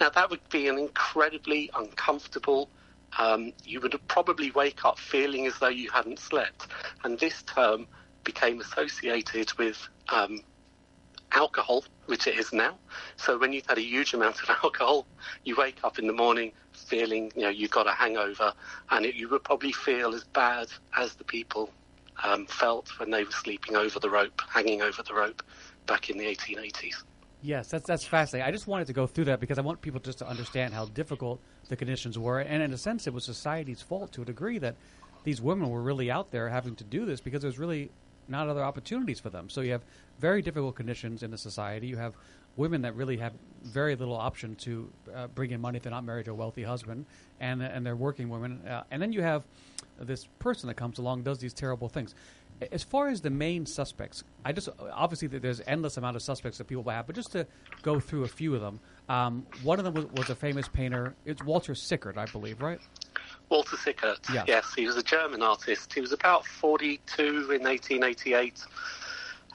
Now 0.00 0.10
that 0.10 0.30
would 0.30 0.46
be 0.50 0.68
an 0.68 0.78
incredibly 0.78 1.70
uncomfortable 1.74 2.70
um, 3.18 3.52
you 3.64 3.80
would 3.80 3.98
probably 4.08 4.50
wake 4.52 4.84
up 4.84 4.98
feeling 4.98 5.46
as 5.46 5.58
though 5.58 5.68
you 5.68 5.90
hadn't 5.90 6.18
slept. 6.18 6.68
And 7.04 7.18
this 7.18 7.42
term 7.42 7.86
became 8.24 8.60
associated 8.60 9.52
with 9.58 9.86
um, 10.08 10.40
alcohol, 11.32 11.84
which 12.06 12.26
it 12.26 12.38
is 12.38 12.52
now. 12.52 12.78
So 13.16 13.38
when 13.38 13.52
you've 13.52 13.66
had 13.66 13.78
a 13.78 13.82
huge 13.82 14.14
amount 14.14 14.42
of 14.42 14.50
alcohol, 14.62 15.06
you 15.44 15.56
wake 15.56 15.78
up 15.84 15.98
in 15.98 16.06
the 16.06 16.12
morning 16.12 16.52
feeling, 16.72 17.32
you 17.36 17.42
know, 17.42 17.48
you've 17.48 17.70
got 17.70 17.86
a 17.86 17.92
hangover, 17.92 18.52
and 18.90 19.04
it, 19.04 19.14
you 19.14 19.28
would 19.28 19.44
probably 19.44 19.72
feel 19.72 20.14
as 20.14 20.24
bad 20.24 20.68
as 20.96 21.14
the 21.14 21.24
people 21.24 21.70
um, 22.22 22.46
felt 22.46 22.88
when 22.98 23.10
they 23.10 23.24
were 23.24 23.30
sleeping 23.30 23.76
over 23.76 23.98
the 23.98 24.10
rope, 24.10 24.40
hanging 24.48 24.82
over 24.82 25.02
the 25.02 25.14
rope 25.14 25.42
back 25.86 26.10
in 26.10 26.18
the 26.18 26.24
1880s. 26.24 27.02
Yes, 27.44 27.68
that's 27.68 27.86
that's 27.86 28.04
fascinating. 28.04 28.46
I 28.46 28.52
just 28.52 28.68
wanted 28.68 28.86
to 28.86 28.92
go 28.92 29.06
through 29.06 29.24
that 29.24 29.40
because 29.40 29.58
I 29.58 29.62
want 29.62 29.80
people 29.80 29.98
just 29.98 30.18
to 30.18 30.28
understand 30.28 30.74
how 30.74 30.84
difficult 30.86 31.40
the 31.68 31.76
conditions 31.76 32.16
were, 32.16 32.38
and 32.38 32.62
in 32.62 32.72
a 32.72 32.78
sense, 32.78 33.08
it 33.08 33.12
was 33.12 33.24
society's 33.24 33.82
fault 33.82 34.12
to 34.12 34.22
a 34.22 34.24
degree 34.24 34.58
that 34.58 34.76
these 35.24 35.42
women 35.42 35.68
were 35.68 35.82
really 35.82 36.10
out 36.10 36.30
there 36.30 36.48
having 36.48 36.76
to 36.76 36.84
do 36.84 37.04
this 37.04 37.20
because 37.20 37.44
was 37.44 37.58
really 37.58 37.90
not 38.28 38.48
other 38.48 38.62
opportunities 38.62 39.18
for 39.18 39.30
them. 39.30 39.48
So 39.48 39.60
you 39.60 39.72
have 39.72 39.82
very 40.20 40.42
difficult 40.42 40.76
conditions 40.76 41.22
in 41.22 41.30
the 41.30 41.38
society. 41.38 41.88
You 41.88 41.96
have 41.96 42.14
women 42.56 42.82
that 42.82 42.94
really 42.94 43.16
have 43.16 43.32
very 43.64 43.94
little 43.94 44.16
option 44.16 44.54
to 44.56 44.90
uh, 45.14 45.26
bring 45.28 45.50
in 45.50 45.60
money 45.60 45.76
if 45.76 45.82
they're 45.82 45.92
not 45.92 46.04
married 46.04 46.24
to 46.26 46.32
a 46.32 46.34
wealthy 46.34 46.62
husband, 46.62 47.06
and 47.40 47.62
and 47.62 47.84
they're 47.84 47.96
working 47.96 48.28
women. 48.28 48.60
Uh, 48.66 48.82
and 48.90 49.00
then 49.00 49.12
you 49.12 49.22
have 49.22 49.44
this 50.00 50.26
person 50.38 50.66
that 50.68 50.74
comes 50.74 50.98
along 50.98 51.22
does 51.22 51.38
these 51.38 51.54
terrible 51.54 51.88
things. 51.88 52.14
As 52.70 52.82
far 52.84 53.08
as 53.08 53.20
the 53.20 53.30
main 53.30 53.66
suspects, 53.66 54.22
I 54.44 54.52
just 54.52 54.68
obviously 54.92 55.26
there's 55.26 55.60
endless 55.66 55.96
amount 55.96 56.16
of 56.16 56.22
suspects 56.22 56.58
that 56.58 56.64
people 56.64 56.88
have, 56.90 57.06
but 57.06 57.16
just 57.16 57.32
to 57.32 57.46
go 57.82 57.98
through 57.98 58.24
a 58.24 58.28
few 58.28 58.54
of 58.54 58.60
them. 58.60 58.78
Um, 59.08 59.46
one 59.64 59.78
of 59.80 59.84
them 59.84 59.94
was, 59.94 60.06
was, 60.12 60.30
a 60.30 60.34
famous 60.36 60.68
painter. 60.68 61.14
It's 61.24 61.42
Walter 61.42 61.74
Sickert, 61.74 62.16
I 62.16 62.26
believe, 62.26 62.62
right? 62.62 62.78
Walter 63.48 63.76
Sickert. 63.76 64.20
Yeah. 64.32 64.44
Yes, 64.46 64.72
he 64.74 64.86
was 64.86 64.96
a 64.96 65.02
German 65.02 65.42
artist. 65.42 65.92
He 65.92 66.00
was 66.00 66.12
about 66.12 66.46
42 66.46 67.22
in 67.22 67.62
1888, 67.64 68.64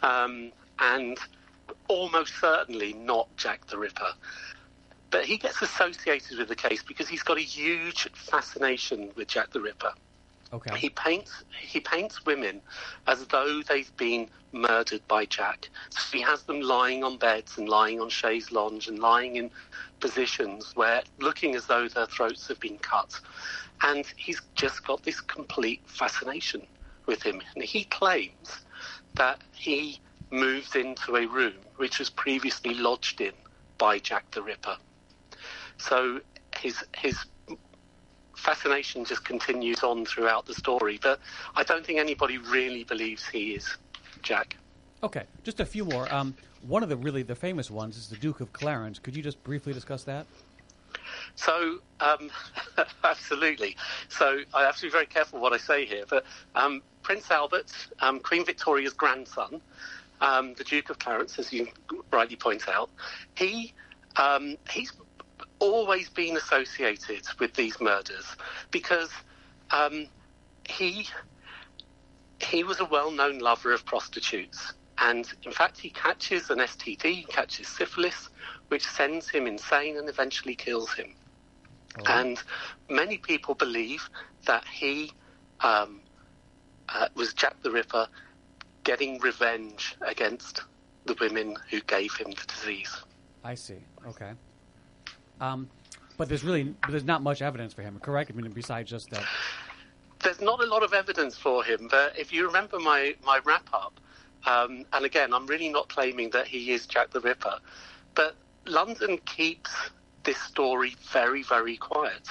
um, 0.04 0.52
and 0.80 1.18
almost 1.88 2.34
certainly 2.40 2.94
not 2.94 3.36
Jack 3.38 3.68
the 3.68 3.78
Ripper. 3.78 4.14
But 5.10 5.26
he 5.26 5.38
gets 5.38 5.62
associated 5.62 6.38
with 6.38 6.50
the 6.50 6.56
case 6.56 6.84
because 6.84 7.08
he's 7.08 7.24
got 7.24 7.38
a 7.38 7.42
huge 7.42 8.10
fascination 8.14 9.12
with 9.16 9.28
Jack 9.30 9.52
the 9.52 9.62
Ripper. 9.62 9.94
Okay. 10.54 10.78
He 10.78 10.90
paints 10.90 11.44
he 11.60 11.82
paints 11.82 12.26
women 12.26 12.62
as 13.06 13.26
though 13.28 13.62
they've 13.68 13.96
been 13.98 14.30
murdered 14.54 15.06
by 15.08 15.26
Jack. 15.26 15.70
So 15.90 16.18
he 16.18 16.22
has 16.24 16.44
them 16.44 16.62
lying 16.62 17.04
on 17.04 17.18
beds 17.18 17.58
and 17.58 17.68
lying 17.68 18.00
on 18.00 18.10
chaise 18.10 18.52
lounge 18.52 18.88
and 18.88 19.00
lying 19.00 19.36
in 19.36 19.52
positions 20.00 20.72
where 20.76 21.04
looking 21.20 21.56
as 21.56 21.66
though 21.66 21.88
their 21.90 22.06
throats 22.06 22.48
have 22.48 22.60
been 22.60 22.78
cut. 22.78 23.20
And 23.82 24.06
he's 24.16 24.42
just 24.56 24.86
got 24.86 25.04
this 25.04 25.20
complete 25.20 25.82
fascination 25.86 26.66
with 27.06 27.22
him. 27.22 27.42
And 27.56 27.64
he 27.64 27.84
claims 27.84 28.62
that 29.16 29.42
he 29.54 30.00
moves 30.32 30.76
into 30.76 31.16
a 31.16 31.26
room 31.26 31.54
which 31.78 32.00
was 32.00 32.10
previously 32.10 32.74
lodged 32.74 33.22
in 33.22 33.34
by 33.78 34.00
Jack 34.00 34.30
the 34.32 34.42
Ripper. 34.42 34.78
So 35.78 36.20
his 36.56 36.84
his 36.96 37.18
fascination 38.36 39.04
just 39.04 39.26
continues 39.26 39.84
on 39.84 40.06
throughout 40.06 40.46
the 40.46 40.54
story. 40.54 41.00
But 41.02 41.20
I 41.56 41.64
don't 41.64 41.86
think 41.86 42.00
anybody 42.00 42.38
really 42.38 42.84
believes 42.84 43.28
he 43.28 43.54
is 43.54 43.78
Jack. 44.22 44.56
Okay, 45.04 45.24
just 45.44 45.60
a 45.60 45.66
few 45.66 45.86
more. 45.86 46.12
Um, 46.14 46.36
one 46.62 46.84
of 46.84 46.90
the 46.90 46.98
really 46.98 47.24
the 47.24 47.36
famous 47.36 47.70
ones 47.70 47.98
is 47.98 48.10
the 48.10 48.16
Duke 48.16 48.42
of 48.42 48.52
Clarence. 48.54 49.00
Could 49.00 49.16
you 49.16 49.24
just 49.24 49.44
briefly 49.44 49.74
discuss 49.74 50.04
that? 50.04 50.26
So, 51.36 51.80
um, 52.00 52.30
absolutely. 53.04 53.76
So, 54.10 54.40
I 54.54 54.64
have 54.64 54.76
to 54.78 54.84
be 54.84 54.90
very 54.90 55.06
careful 55.06 55.40
what 55.40 55.54
I 55.54 55.58
say 55.58 55.86
here. 55.86 56.06
But 56.10 56.26
um, 56.56 56.82
Prince 57.04 57.30
Albert, 57.30 57.72
um, 58.00 58.20
Queen 58.20 58.44
Victoria's 58.44 58.94
grandson, 58.94 59.62
um, 60.22 60.54
the 60.56 60.64
Duke 60.64 60.90
of 60.90 61.00
Clarence, 61.00 61.38
as 61.40 61.52
you 61.54 61.68
rightly 62.12 62.36
point 62.36 62.68
out, 62.68 62.90
he 63.36 63.74
um, 64.16 64.58
he's 64.70 64.92
always 65.60 66.10
been 66.10 66.38
associated 66.38 67.22
with 67.40 67.54
these 67.54 67.80
murders 67.80 68.26
because 68.72 69.12
um, 69.72 70.08
he 70.68 71.08
he 72.40 72.64
was 72.64 72.80
a 72.80 72.86
well-known 72.86 73.40
lover 73.40 73.74
of 73.74 73.84
prostitutes, 73.86 74.74
and 75.00 75.32
in 75.44 75.52
fact, 75.52 75.80
he 75.80 75.90
catches 75.90 76.50
an 76.50 76.60
STD, 76.60 77.04
he 77.04 77.24
catches 77.24 77.68
syphilis, 77.68 78.30
which 78.68 78.86
sends 78.86 79.30
him 79.30 79.48
insane 79.48 79.98
and 79.98 80.08
eventually 80.10 80.56
kills 80.56 80.94
him. 80.94 81.16
Oh. 82.00 82.04
And 82.08 82.42
many 82.90 83.18
people 83.18 83.56
believe 83.56 84.08
that 84.46 84.66
he 84.66 85.12
um, 85.62 86.02
uh, 86.90 87.08
was 87.16 87.34
Jack 87.34 87.62
the 87.64 87.72
Ripper 87.72 88.08
getting 88.88 89.20
revenge 89.20 89.98
against 90.02 90.62
the 91.06 91.14
women 91.20 91.58
who 91.70 91.82
gave 91.82 92.16
him 92.16 92.32
the 92.32 92.46
disease. 92.48 92.96
I 93.44 93.54
see. 93.54 93.80
Okay. 94.08 94.32
Um, 95.42 95.70
but 96.16 96.30
there's 96.30 96.44
really 96.44 96.74
there's 96.90 97.04
not 97.04 97.22
much 97.22 97.42
evidence 97.42 97.74
for 97.74 97.82
him, 97.82 98.00
correct? 98.00 98.32
I 98.32 98.34
mean, 98.34 98.50
besides 98.52 98.90
just 98.90 99.10
that. 99.12 99.24
There's 100.24 100.40
not 100.40 100.64
a 100.64 100.66
lot 100.66 100.84
of 100.84 100.94
evidence 100.94 101.38
for 101.38 101.64
him, 101.64 101.90
but 101.92 102.18
if 102.18 102.32
you 102.32 102.48
remember 102.48 102.80
my, 102.80 103.14
my 103.26 103.40
wrap 103.46 103.70
up, 103.74 104.00
um, 104.48 104.86
and 104.94 105.06
again, 105.06 105.34
I'm 105.34 105.46
really 105.48 105.70
not 105.70 105.90
claiming 105.90 106.30
that 106.32 106.48
he 106.48 106.72
is 106.72 106.88
Jack 106.88 107.12
the 107.12 107.20
Ripper, 107.20 107.60
but 108.16 108.36
London 108.66 109.20
keeps 109.26 109.72
this 110.24 110.38
story 110.38 110.96
very, 111.12 111.44
very 111.44 111.76
quiet. 111.76 112.28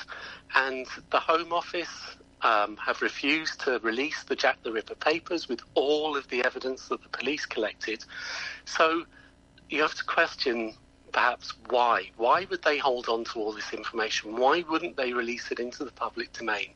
And 0.54 0.86
the 1.10 1.20
Home 1.20 1.52
Office 1.52 2.16
um, 2.46 2.76
have 2.76 3.02
refused 3.02 3.60
to 3.60 3.80
release 3.82 4.22
the 4.22 4.36
Jack 4.36 4.62
the 4.62 4.70
Ripper 4.70 4.94
papers 4.94 5.48
with 5.48 5.60
all 5.74 6.16
of 6.16 6.28
the 6.28 6.44
evidence 6.44 6.88
that 6.88 7.02
the 7.02 7.08
police 7.08 7.44
collected. 7.44 8.04
So 8.64 9.04
you 9.68 9.82
have 9.82 9.94
to 9.94 10.04
question 10.04 10.74
perhaps 11.12 11.54
why. 11.70 12.10
Why 12.16 12.46
would 12.48 12.62
they 12.62 12.78
hold 12.78 13.08
on 13.08 13.24
to 13.24 13.40
all 13.40 13.52
this 13.52 13.72
information? 13.72 14.36
Why 14.36 14.64
wouldn't 14.70 14.96
they 14.96 15.12
release 15.12 15.50
it 15.50 15.58
into 15.58 15.84
the 15.84 15.90
public 15.90 16.32
domain? 16.34 16.68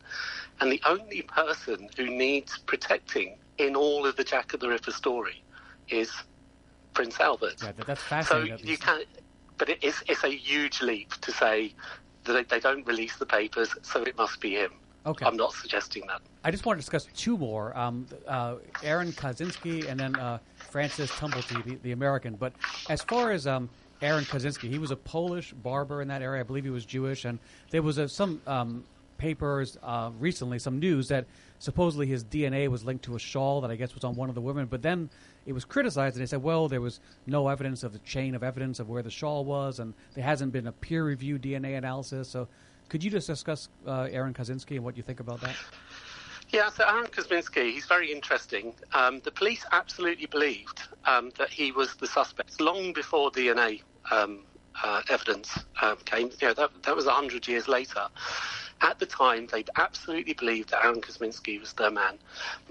And 0.60 0.72
the 0.72 0.82
only 0.86 1.22
person 1.22 1.88
who 1.96 2.06
needs 2.10 2.58
protecting 2.58 3.38
in 3.58 3.76
all 3.76 4.04
of 4.06 4.16
the 4.16 4.24
Jack 4.24 4.50
the 4.58 4.68
Ripper 4.68 4.90
story 4.90 5.44
is 5.88 6.10
Prince 6.94 7.20
Albert. 7.20 7.62
Yeah, 7.62 7.72
that's 7.86 8.02
fascinating. 8.02 8.58
So 8.58 8.64
you 8.64 8.76
can, 8.76 9.02
but 9.56 9.68
it 9.68 9.84
is, 9.84 10.02
it's 10.08 10.24
a 10.24 10.34
huge 10.34 10.82
leap 10.82 11.12
to 11.20 11.30
say 11.30 11.74
that 12.24 12.48
they 12.48 12.58
don't 12.58 12.84
release 12.88 13.16
the 13.18 13.26
papers, 13.26 13.72
so 13.82 14.02
it 14.02 14.16
must 14.16 14.40
be 14.40 14.56
him. 14.56 14.72
Okay. 15.06 15.24
I'm 15.24 15.36
not 15.36 15.52
suggesting 15.54 16.06
that. 16.08 16.20
I 16.44 16.50
just 16.50 16.66
want 16.66 16.78
to 16.78 16.80
discuss 16.80 17.08
two 17.14 17.38
more 17.38 17.76
um, 17.76 18.06
uh, 18.28 18.56
Aaron 18.82 19.12
Kosminski 19.12 19.88
and 19.88 19.98
then 19.98 20.14
uh, 20.16 20.38
Francis 20.56 21.10
Tumblety, 21.12 21.64
the, 21.64 21.76
the, 21.76 21.92
American. 21.92 22.34
But 22.34 22.52
as 22.88 23.02
far 23.02 23.32
as 23.32 23.46
um, 23.46 23.70
Aaron 24.02 24.24
Kosminski. 24.24 24.68
He 24.68 24.78
was 24.78 24.90
a 24.90 24.96
Polish 24.96 25.52
barber 25.52 26.02
in 26.02 26.08
that 26.08 26.22
area. 26.22 26.40
I 26.40 26.42
believe 26.42 26.64
he 26.64 26.70
was 26.70 26.86
Jewish, 26.86 27.24
and 27.24 27.38
there 27.70 27.82
was 27.82 27.98
a, 27.98 28.08
some 28.08 28.40
um, 28.46 28.84
papers 29.18 29.78
uh, 29.82 30.10
recently, 30.18 30.58
some 30.58 30.78
news 30.78 31.08
that 31.08 31.26
supposedly 31.58 32.06
his 32.06 32.24
DNA 32.24 32.68
was 32.68 32.84
linked 32.84 33.04
to 33.04 33.16
a 33.16 33.18
shawl 33.18 33.60
that 33.60 33.70
I 33.70 33.76
guess 33.76 33.94
was 33.94 34.04
on 34.04 34.16
one 34.16 34.30
of 34.30 34.34
the 34.34 34.40
women. 34.40 34.66
But 34.66 34.80
then 34.80 35.10
it 35.44 35.52
was 35.52 35.64
criticized, 35.64 36.16
and 36.16 36.22
they 36.22 36.26
said, 36.26 36.42
well, 36.42 36.68
there 36.68 36.80
was 36.80 37.00
no 37.26 37.48
evidence 37.48 37.82
of 37.82 37.92
the 37.92 37.98
chain 38.00 38.34
of 38.34 38.42
evidence 38.42 38.80
of 38.80 38.88
where 38.88 39.02
the 39.02 39.10
shawl 39.10 39.44
was, 39.44 39.78
and 39.78 39.92
there 40.14 40.24
hasn't 40.24 40.52
been 40.52 40.66
a 40.66 40.72
peer-reviewed 40.72 41.42
DNA 41.42 41.76
analysis. 41.76 42.28
So, 42.28 42.48
could 42.90 43.02
you 43.02 43.10
just 43.10 43.28
discuss 43.28 43.68
uh, 43.86 44.08
Aaron 44.10 44.34
Kosminski 44.34 44.72
and 44.72 44.84
what 44.84 44.96
you 44.96 45.02
think 45.02 45.20
about 45.20 45.40
that? 45.40 45.54
Yeah, 46.50 46.68
so 46.68 46.84
Aaron 46.84 47.06
Kosminski, 47.06 47.72
he's 47.72 47.86
very 47.86 48.12
interesting. 48.12 48.74
Um, 48.92 49.20
the 49.20 49.30
police 49.30 49.64
absolutely 49.70 50.26
believed 50.26 50.82
um, 51.06 51.30
that 51.38 51.48
he 51.48 51.70
was 51.70 51.94
the 51.94 52.08
suspect 52.08 52.60
long 52.60 52.92
before 52.92 53.30
DNA 53.30 53.82
um, 54.10 54.40
uh, 54.82 55.02
evidence 55.08 55.64
um, 55.80 55.96
came. 56.04 56.30
You 56.40 56.48
know, 56.48 56.54
that, 56.54 56.82
that 56.82 56.96
was 56.96 57.06
100 57.06 57.46
years 57.46 57.68
later. 57.68 58.08
At 58.82 58.98
the 58.98 59.06
time, 59.06 59.46
they 59.52 59.64
absolutely 59.76 60.32
believed 60.32 60.70
that 60.70 60.84
Aaron 60.84 61.00
Kosminski 61.00 61.60
was 61.60 61.72
their 61.74 61.90
man. 61.90 62.18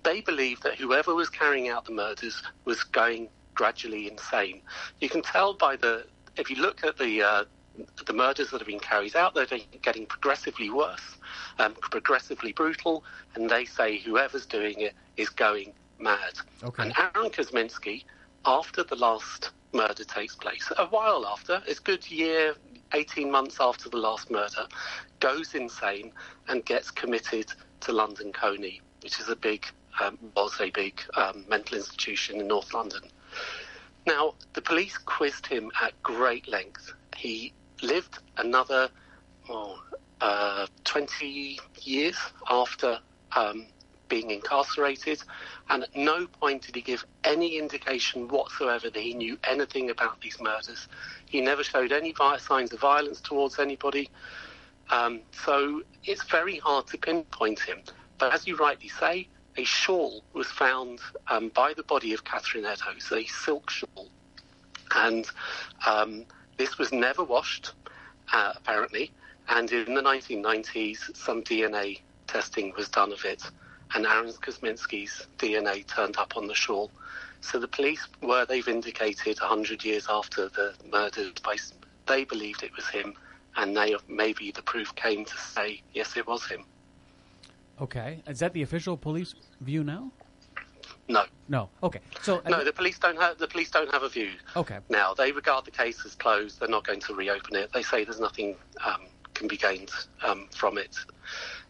They 0.03 0.19
believed 0.19 0.63
that 0.63 0.75
whoever 0.75 1.15
was 1.15 1.29
carrying 1.29 1.69
out 1.69 1.85
the 1.85 1.93
murders 1.93 2.43
was 2.65 2.83
going 2.83 3.29
gradually 3.53 4.09
insane. 4.09 4.61
You 4.99 5.07
can 5.07 5.21
tell 5.21 5.53
by 5.53 5.77
the, 5.77 6.05
if 6.35 6.49
you 6.49 6.57
look 6.57 6.83
at 6.83 6.97
the, 6.97 7.21
uh, 7.21 7.43
the 8.05 8.13
murders 8.13 8.51
that 8.51 8.59
have 8.59 8.67
been 8.67 8.79
carried 8.79 9.15
out, 9.15 9.33
they're 9.33 9.47
getting 9.81 10.05
progressively 10.05 10.69
worse, 10.69 11.17
um, 11.59 11.73
progressively 11.73 12.53
brutal, 12.53 13.03
and 13.35 13.49
they 13.49 13.65
say 13.65 13.97
whoever's 13.97 14.45
doing 14.45 14.79
it 14.81 14.93
is 15.17 15.29
going 15.29 15.73
mad. 15.99 16.33
Okay. 16.63 16.83
And 16.83 16.93
Aaron 16.97 17.29
Kosminski, 17.29 18.03
after 18.45 18.83
the 18.83 18.95
last 18.95 19.51
murder 19.73 20.03
takes 20.03 20.35
place. 20.35 20.71
A 20.77 20.85
while 20.87 21.25
after, 21.27 21.61
it's 21.67 21.79
a 21.79 21.83
good 21.83 22.09
year, 22.09 22.55
18 22.93 23.29
months 23.29 23.57
after 23.59 23.89
the 23.89 23.97
last 23.97 24.31
murder, 24.31 24.67
goes 25.19 25.53
insane 25.53 26.11
and 26.47 26.65
gets 26.65 26.91
committed 26.91 27.51
to 27.81 27.91
London 27.91 28.31
Colney, 28.31 28.81
which 29.03 29.19
is 29.19 29.29
a 29.29 29.35
big, 29.35 29.65
um, 30.01 30.17
was 30.35 30.59
a 30.59 30.71
big 30.71 31.01
um, 31.15 31.45
mental 31.49 31.77
institution 31.77 32.39
in 32.39 32.47
North 32.47 32.73
London. 32.73 33.01
Now, 34.07 34.33
the 34.53 34.61
police 34.61 34.97
quizzed 34.97 35.45
him 35.45 35.71
at 35.81 36.01
great 36.01 36.47
length. 36.47 36.93
He 37.15 37.53
lived 37.83 38.19
another 38.37 38.89
oh, 39.49 39.79
uh, 40.21 40.67
20 40.83 41.59
years 41.81 42.17
after 42.49 42.99
um, 43.35 43.65
being 44.09 44.31
incarcerated, 44.31 45.21
and 45.69 45.83
at 45.83 45.95
no 45.95 46.27
point 46.27 46.63
did 46.63 46.75
he 46.75 46.81
give 46.81 47.05
any 47.23 47.57
indication 47.57 48.27
whatsoever 48.27 48.89
that 48.89 48.99
he 48.99 49.13
knew 49.13 49.37
anything 49.47 49.89
about 49.91 50.19
these 50.21 50.37
murders. 50.41 50.87
He 51.27 51.41
never 51.41 51.63
showed 51.63 51.91
any 51.91 52.13
signs 52.39 52.73
of 52.73 52.79
violence 52.79 53.21
towards 53.21 53.59
anybody. 53.59 54.09
Um, 54.89 55.21
so 55.31 55.83
it's 56.03 56.23
very 56.23 56.57
hard 56.57 56.87
to 56.87 56.97
pinpoint 56.97 57.59
him. 57.59 57.77
But 58.17 58.33
as 58.33 58.47
you 58.47 58.57
rightly 58.57 58.89
say, 58.89 59.29
a 59.57 59.63
shawl 59.63 60.23
was 60.33 60.47
found 60.47 60.99
um, 61.29 61.49
by 61.49 61.73
the 61.73 61.83
body 61.83 62.13
of 62.13 62.23
Catherine 62.23 62.65
Eddowes, 62.65 63.11
a 63.11 63.25
silk 63.25 63.69
shawl. 63.69 64.09
And 64.95 65.27
um, 65.85 66.25
this 66.59 66.77
was 66.77 66.91
never 66.91 67.23
washed, 67.23 67.73
uh, 68.31 68.53
apparently. 68.55 69.11
And 69.47 69.71
in 69.71 69.95
the 69.95 70.01
1990s, 70.01 71.17
some 71.17 71.41
DNA 71.41 72.01
testing 72.27 72.71
was 72.77 72.87
done 72.89 73.11
of 73.11 73.25
it 73.25 73.41
and 73.95 74.05
Aaron 74.05 74.31
Kosminski's 74.31 75.27
DNA 75.37 75.85
turned 75.87 76.17
up 76.17 76.37
on 76.37 76.47
the 76.47 76.53
shawl. 76.53 76.91
So 77.41 77.59
the 77.59 77.67
police, 77.67 78.07
were 78.21 78.45
they 78.45 78.61
vindicated 78.61 79.39
100 79.39 79.83
years 79.83 80.07
after 80.09 80.49
the 80.49 80.73
murder, 80.91 81.29
they 82.07 82.23
believed 82.25 82.63
it 82.63 82.75
was 82.75 82.87
him, 82.87 83.13
and 83.55 83.75
they 83.75 83.95
maybe 84.07 84.51
the 84.51 84.61
proof 84.61 84.93
came 84.95 85.25
to 85.25 85.37
say, 85.37 85.81
yes, 85.93 86.17
it 86.17 86.27
was 86.27 86.45
him. 86.45 86.65
Okay. 87.81 88.21
Is 88.27 88.39
that 88.39 88.53
the 88.53 88.61
official 88.61 88.97
police 88.97 89.35
view 89.61 89.83
now? 89.83 90.11
No. 91.09 91.25
No. 91.47 91.69
Okay. 91.81 91.99
So 92.21 92.41
no, 92.47 92.63
the 92.63 92.71
police 92.71 92.99
don't 92.99 93.17
have 93.17 93.39
the 93.39 93.47
police 93.47 93.71
don't 93.71 93.91
have 93.91 94.03
a 94.03 94.09
view. 94.09 94.29
Okay. 94.55 94.77
Now 94.89 95.15
they 95.15 95.31
regard 95.31 95.65
the 95.65 95.71
case 95.71 96.05
as 96.05 96.13
closed. 96.13 96.59
They're 96.59 96.69
not 96.69 96.85
going 96.85 96.99
to 97.01 97.15
reopen 97.15 97.55
it. 97.55 97.73
They 97.73 97.81
say 97.81 98.03
there's 98.05 98.19
nothing 98.19 98.55
um, 98.85 99.01
can 99.33 99.47
be 99.47 99.57
gained 99.57 99.89
um, 100.23 100.47
from 100.55 100.77
it. 100.77 100.95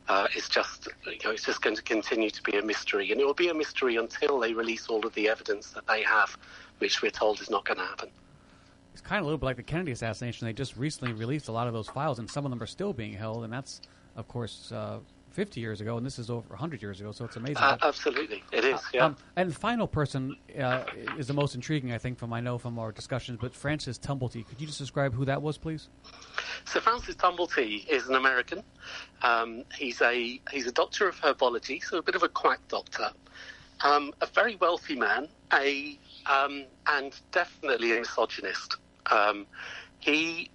Uh, 0.10 0.28
it's 0.36 0.50
just 0.50 0.90
you 1.06 1.18
know 1.24 1.32
it's 1.32 1.46
just 1.46 1.62
going 1.62 1.76
to 1.76 1.82
continue 1.82 2.30
to 2.30 2.44
be 2.44 2.58
a 2.58 2.62
mystery, 2.62 3.12
and 3.12 3.22
it 3.22 3.26
will 3.26 3.34
be 3.34 3.48
a 3.48 3.54
mystery 3.54 3.96
until 3.96 4.40
they 4.40 4.54
release 4.54 4.88
all 4.88 5.06
of 5.06 5.14
the 5.14 5.30
evidence 5.30 5.72
that 5.72 5.88
they 5.88 6.04
have, 6.04 6.38
which 6.80 7.02
we're 7.02 7.10
told 7.10 7.40
is 7.40 7.50
not 7.50 7.64
going 7.64 7.78
to 7.78 7.86
happen. 7.86 8.10
It's 8.92 9.02
kind 9.02 9.20
of 9.20 9.24
a 9.24 9.26
little 9.28 9.38
bit 9.38 9.46
like 9.46 9.56
the 9.56 9.64
Kennedy 9.64 9.94
assassination. 9.94 10.48
They 10.48 10.54
just 10.54 10.76
recently 10.76 11.14
released 11.14 11.48
a 11.48 11.54
lot 11.54 11.68
of 11.68 11.74
those 11.74 11.88
files, 11.88 12.20
and 12.20 12.30
some 12.30 12.46
of 12.46 12.50
them 12.50 12.62
are 12.62 12.68
still 12.68 12.92
being 12.92 13.14
held, 13.14 13.46
and 13.46 13.54
that's 13.54 13.80
of 14.18 14.28
course 14.28 14.74
uh, 14.74 14.98
50 15.32 15.60
years 15.60 15.82
ago, 15.82 15.98
and 15.98 16.06
this 16.06 16.20
is 16.20 16.30
over 16.30 16.48
100 16.50 16.82
years 16.82 17.00
ago, 17.00 17.12
so 17.12 17.26
it's 17.26 17.36
amazing. 17.36 17.58
Uh, 17.58 17.78
absolutely, 17.82 18.44
it 18.52 18.66
is, 18.66 18.82
yeah. 18.94 19.06
Um, 19.06 19.18
and 19.36 19.52
the 19.52 19.56
final 19.56 19.88
person 19.88 20.36
uh, 20.60 20.84
is 21.18 21.28
the 21.28 21.34
most 21.34 21.56
intriguing, 21.56 21.92
I 21.92 21.98
think, 21.98 22.18
from 22.18 22.34
I 22.34 22.42
know 22.42 22.58
from 22.58 22.80
our 22.80 22.92
discussions, 22.92 23.40
but 23.42 23.54
Francis 23.54 23.98
Tumblety. 23.98 24.48
Could 24.48 24.60
you 24.60 24.68
just 24.68 24.80
describe 24.80 25.14
who 25.14 25.26
that 25.26 25.42
was, 25.42 25.58
please? 25.58 25.90
So 26.66 26.80
Francis 26.80 27.16
Tumblety 27.16 27.88
is 27.88 28.08
an 28.08 28.16
American. 28.16 28.64
Um, 29.22 29.64
he's 29.76 30.02
a 30.02 30.40
he's 30.52 30.68
a 30.68 30.72
doctor 30.72 31.08
of 31.08 31.20
herbology, 31.22 31.84
so 31.84 31.98
a 31.98 32.04
bit 32.04 32.16
of 32.16 32.24
a 32.24 32.30
quack 32.30 32.60
doctor. 32.68 33.10
Um, 33.84 34.14
a 34.22 34.26
very 34.26 34.56
wealthy 34.58 34.96
man, 34.96 35.30
a 35.54 35.98
um, 36.26 36.66
and 36.88 37.14
definitely 37.32 37.96
a 37.96 38.00
misogynist. 38.00 38.76
Um, 39.10 39.48
he 40.00 40.50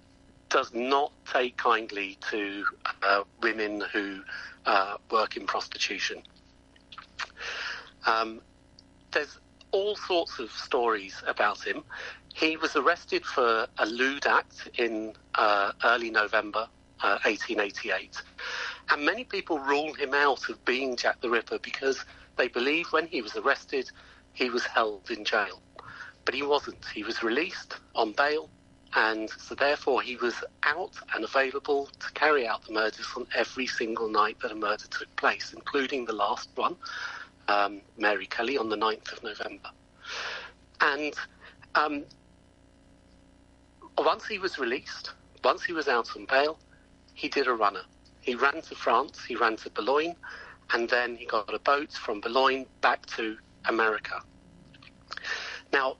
does 0.55 0.73
not 0.73 1.11
take 1.29 1.57
kindly 1.57 2.17
to 2.31 2.63
uh, 3.03 3.23
women 3.43 3.83
who 3.91 4.21
uh, 4.65 4.95
work 5.11 5.35
in 5.35 5.45
prostitution. 5.45 6.23
Um, 8.05 8.39
there's 9.11 9.37
all 9.71 9.97
sorts 9.97 10.39
of 10.39 10.49
stories 10.51 11.21
about 11.27 11.61
him. 11.61 11.83
He 12.33 12.55
was 12.55 12.77
arrested 12.77 13.25
for 13.25 13.67
a 13.79 13.85
lewd 13.85 14.25
act 14.27 14.69
in 14.77 15.11
uh, 15.35 15.73
early 15.83 16.09
November 16.09 16.69
uh, 17.03 17.19
1888. 17.25 18.21
And 18.91 19.05
many 19.05 19.25
people 19.25 19.59
rule 19.59 19.93
him 19.93 20.13
out 20.13 20.47
of 20.47 20.63
being 20.63 20.95
Jack 20.95 21.19
the 21.19 21.29
Ripper 21.29 21.59
because 21.59 22.05
they 22.37 22.47
believe 22.47 22.85
when 22.91 23.07
he 23.07 23.21
was 23.21 23.35
arrested, 23.35 23.91
he 24.31 24.49
was 24.49 24.65
held 24.65 25.11
in 25.11 25.25
jail. 25.25 25.61
But 26.23 26.33
he 26.33 26.43
wasn't. 26.43 26.85
He 26.93 27.03
was 27.03 27.23
released 27.23 27.75
on 27.93 28.13
bail 28.13 28.49
and 28.95 29.29
so 29.29 29.55
therefore 29.55 30.01
he 30.01 30.15
was 30.15 30.35
out 30.63 30.93
and 31.13 31.23
available 31.23 31.87
to 31.99 32.11
carry 32.13 32.47
out 32.47 32.65
the 32.65 32.73
murders 32.73 33.07
on 33.17 33.27
every 33.35 33.67
single 33.67 34.09
night 34.09 34.37
that 34.41 34.51
a 34.51 34.55
murder 34.55 34.85
took 34.89 35.13
place, 35.17 35.53
including 35.53 36.05
the 36.05 36.13
last 36.13 36.49
one, 36.55 36.75
um, 37.49 37.81
Mary 37.97 38.25
Kelly, 38.25 38.57
on 38.57 38.69
the 38.69 38.77
9th 38.77 39.11
of 39.11 39.23
November. 39.23 39.69
And 40.79 41.13
um, 41.75 42.05
once 43.97 44.25
he 44.25 44.39
was 44.39 44.57
released, 44.57 45.11
once 45.43 45.63
he 45.63 45.73
was 45.73 45.89
out 45.89 46.09
on 46.15 46.25
bail, 46.25 46.57
he 47.13 47.27
did 47.27 47.47
a 47.47 47.53
runner. 47.53 47.83
He 48.21 48.35
ran 48.35 48.61
to 48.61 48.75
France, 48.75 49.23
he 49.25 49.35
ran 49.35 49.57
to 49.57 49.69
Boulogne, 49.71 50.15
and 50.73 50.89
then 50.89 51.17
he 51.17 51.25
got 51.25 51.53
a 51.53 51.59
boat 51.59 51.91
from 51.91 52.21
Boulogne 52.21 52.65
back 52.81 53.05
to 53.07 53.37
America. 53.65 54.21
Now, 55.73 55.97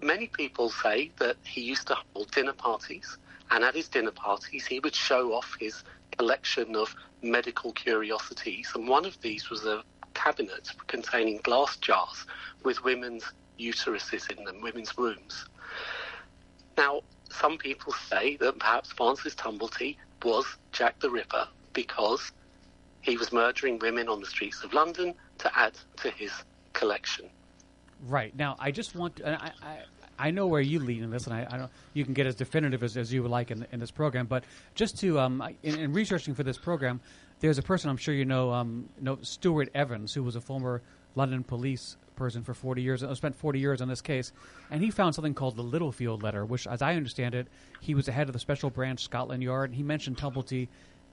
many 0.00 0.26
people 0.26 0.70
say 0.70 1.10
that 1.18 1.36
he 1.44 1.62
used 1.62 1.86
to 1.88 1.96
hold 2.12 2.30
dinner 2.30 2.52
parties, 2.52 3.18
and 3.50 3.64
at 3.64 3.74
his 3.74 3.88
dinner 3.88 4.10
parties, 4.10 4.66
he 4.66 4.80
would 4.80 4.94
show 4.94 5.32
off 5.32 5.56
his 5.58 5.84
collection 6.18 6.74
of 6.76 6.94
medical 7.22 7.72
curiosities. 7.72 8.70
And 8.74 8.88
one 8.88 9.04
of 9.04 9.20
these 9.20 9.50
was 9.50 9.64
a 9.64 9.82
cabinet 10.14 10.70
containing 10.86 11.38
glass 11.42 11.76
jars 11.76 12.26
with 12.64 12.82
women's 12.84 13.24
uteruses 13.58 14.30
in 14.36 14.44
them, 14.44 14.60
women's 14.60 14.96
wombs. 14.96 15.46
Now, 16.76 17.02
some 17.30 17.58
people 17.58 17.92
say 17.92 18.36
that 18.36 18.58
perhaps 18.58 18.92
Francis 18.92 19.34
Tumblety 19.34 19.96
was 20.22 20.46
Jack 20.72 20.98
the 21.00 21.10
Ripper 21.10 21.48
because 21.72 22.32
he 23.02 23.16
was 23.16 23.32
murdering 23.32 23.78
women 23.78 24.08
on 24.08 24.20
the 24.20 24.26
streets 24.26 24.62
of 24.64 24.72
London 24.72 25.14
to 25.38 25.58
add 25.58 25.74
to 25.98 26.10
his 26.10 26.32
collection. 26.72 27.30
Right 28.06 28.36
now, 28.36 28.56
I 28.58 28.70
just 28.70 28.94
want 28.94 29.16
to, 29.16 29.42
I, 29.42 29.52
I, 29.62 29.78
I 30.18 30.30
know 30.30 30.46
where 30.46 30.60
you 30.60 30.78
lead 30.78 31.02
in 31.02 31.10
this, 31.10 31.26
and 31.26 31.34
I, 31.34 31.46
I 31.50 31.56
know 31.56 31.68
you 31.94 32.04
can 32.04 32.14
get 32.14 32.26
as 32.26 32.34
definitive 32.34 32.82
as, 32.82 32.96
as 32.96 33.12
you 33.12 33.22
would 33.22 33.30
like 33.30 33.50
in, 33.50 33.66
in 33.72 33.80
this 33.80 33.90
program. 33.90 34.26
But 34.26 34.44
just 34.74 34.98
to 35.00 35.18
um, 35.18 35.42
in, 35.62 35.78
in, 35.78 35.92
researching 35.92 36.34
for 36.34 36.42
this 36.42 36.58
program, 36.58 37.00
there's 37.40 37.58
a 37.58 37.62
person 37.62 37.90
I'm 37.90 37.96
sure 37.96 38.14
you 38.14 38.24
know, 38.24 38.52
um, 38.52 38.88
know 39.00 39.18
Stewart 39.22 39.68
Evans, 39.74 40.14
who 40.14 40.22
was 40.22 40.36
a 40.36 40.40
former 40.40 40.82
London 41.14 41.42
police 41.42 41.96
person 42.16 42.42
for 42.42 42.54
40 42.54 42.82
years, 42.82 43.02
uh, 43.02 43.14
spent 43.14 43.36
40 43.36 43.58
years 43.58 43.82
on 43.82 43.88
this 43.88 44.00
case, 44.00 44.32
and 44.70 44.82
he 44.82 44.90
found 44.90 45.14
something 45.14 45.34
called 45.34 45.56
the 45.56 45.64
Littlechild 45.64 46.22
letter, 46.22 46.44
which, 46.44 46.66
as 46.66 46.82
I 46.82 46.94
understand 46.94 47.34
it, 47.34 47.46
he 47.80 47.94
was 47.94 48.06
the 48.06 48.12
head 48.12 48.28
of 48.28 48.32
the 48.32 48.38
Special 48.38 48.70
Branch 48.70 49.02
Scotland 49.02 49.42
Yard. 49.42 49.70
And 49.70 49.76
he 49.76 49.82
mentioned 49.82 50.16
Tumblety 50.16 50.68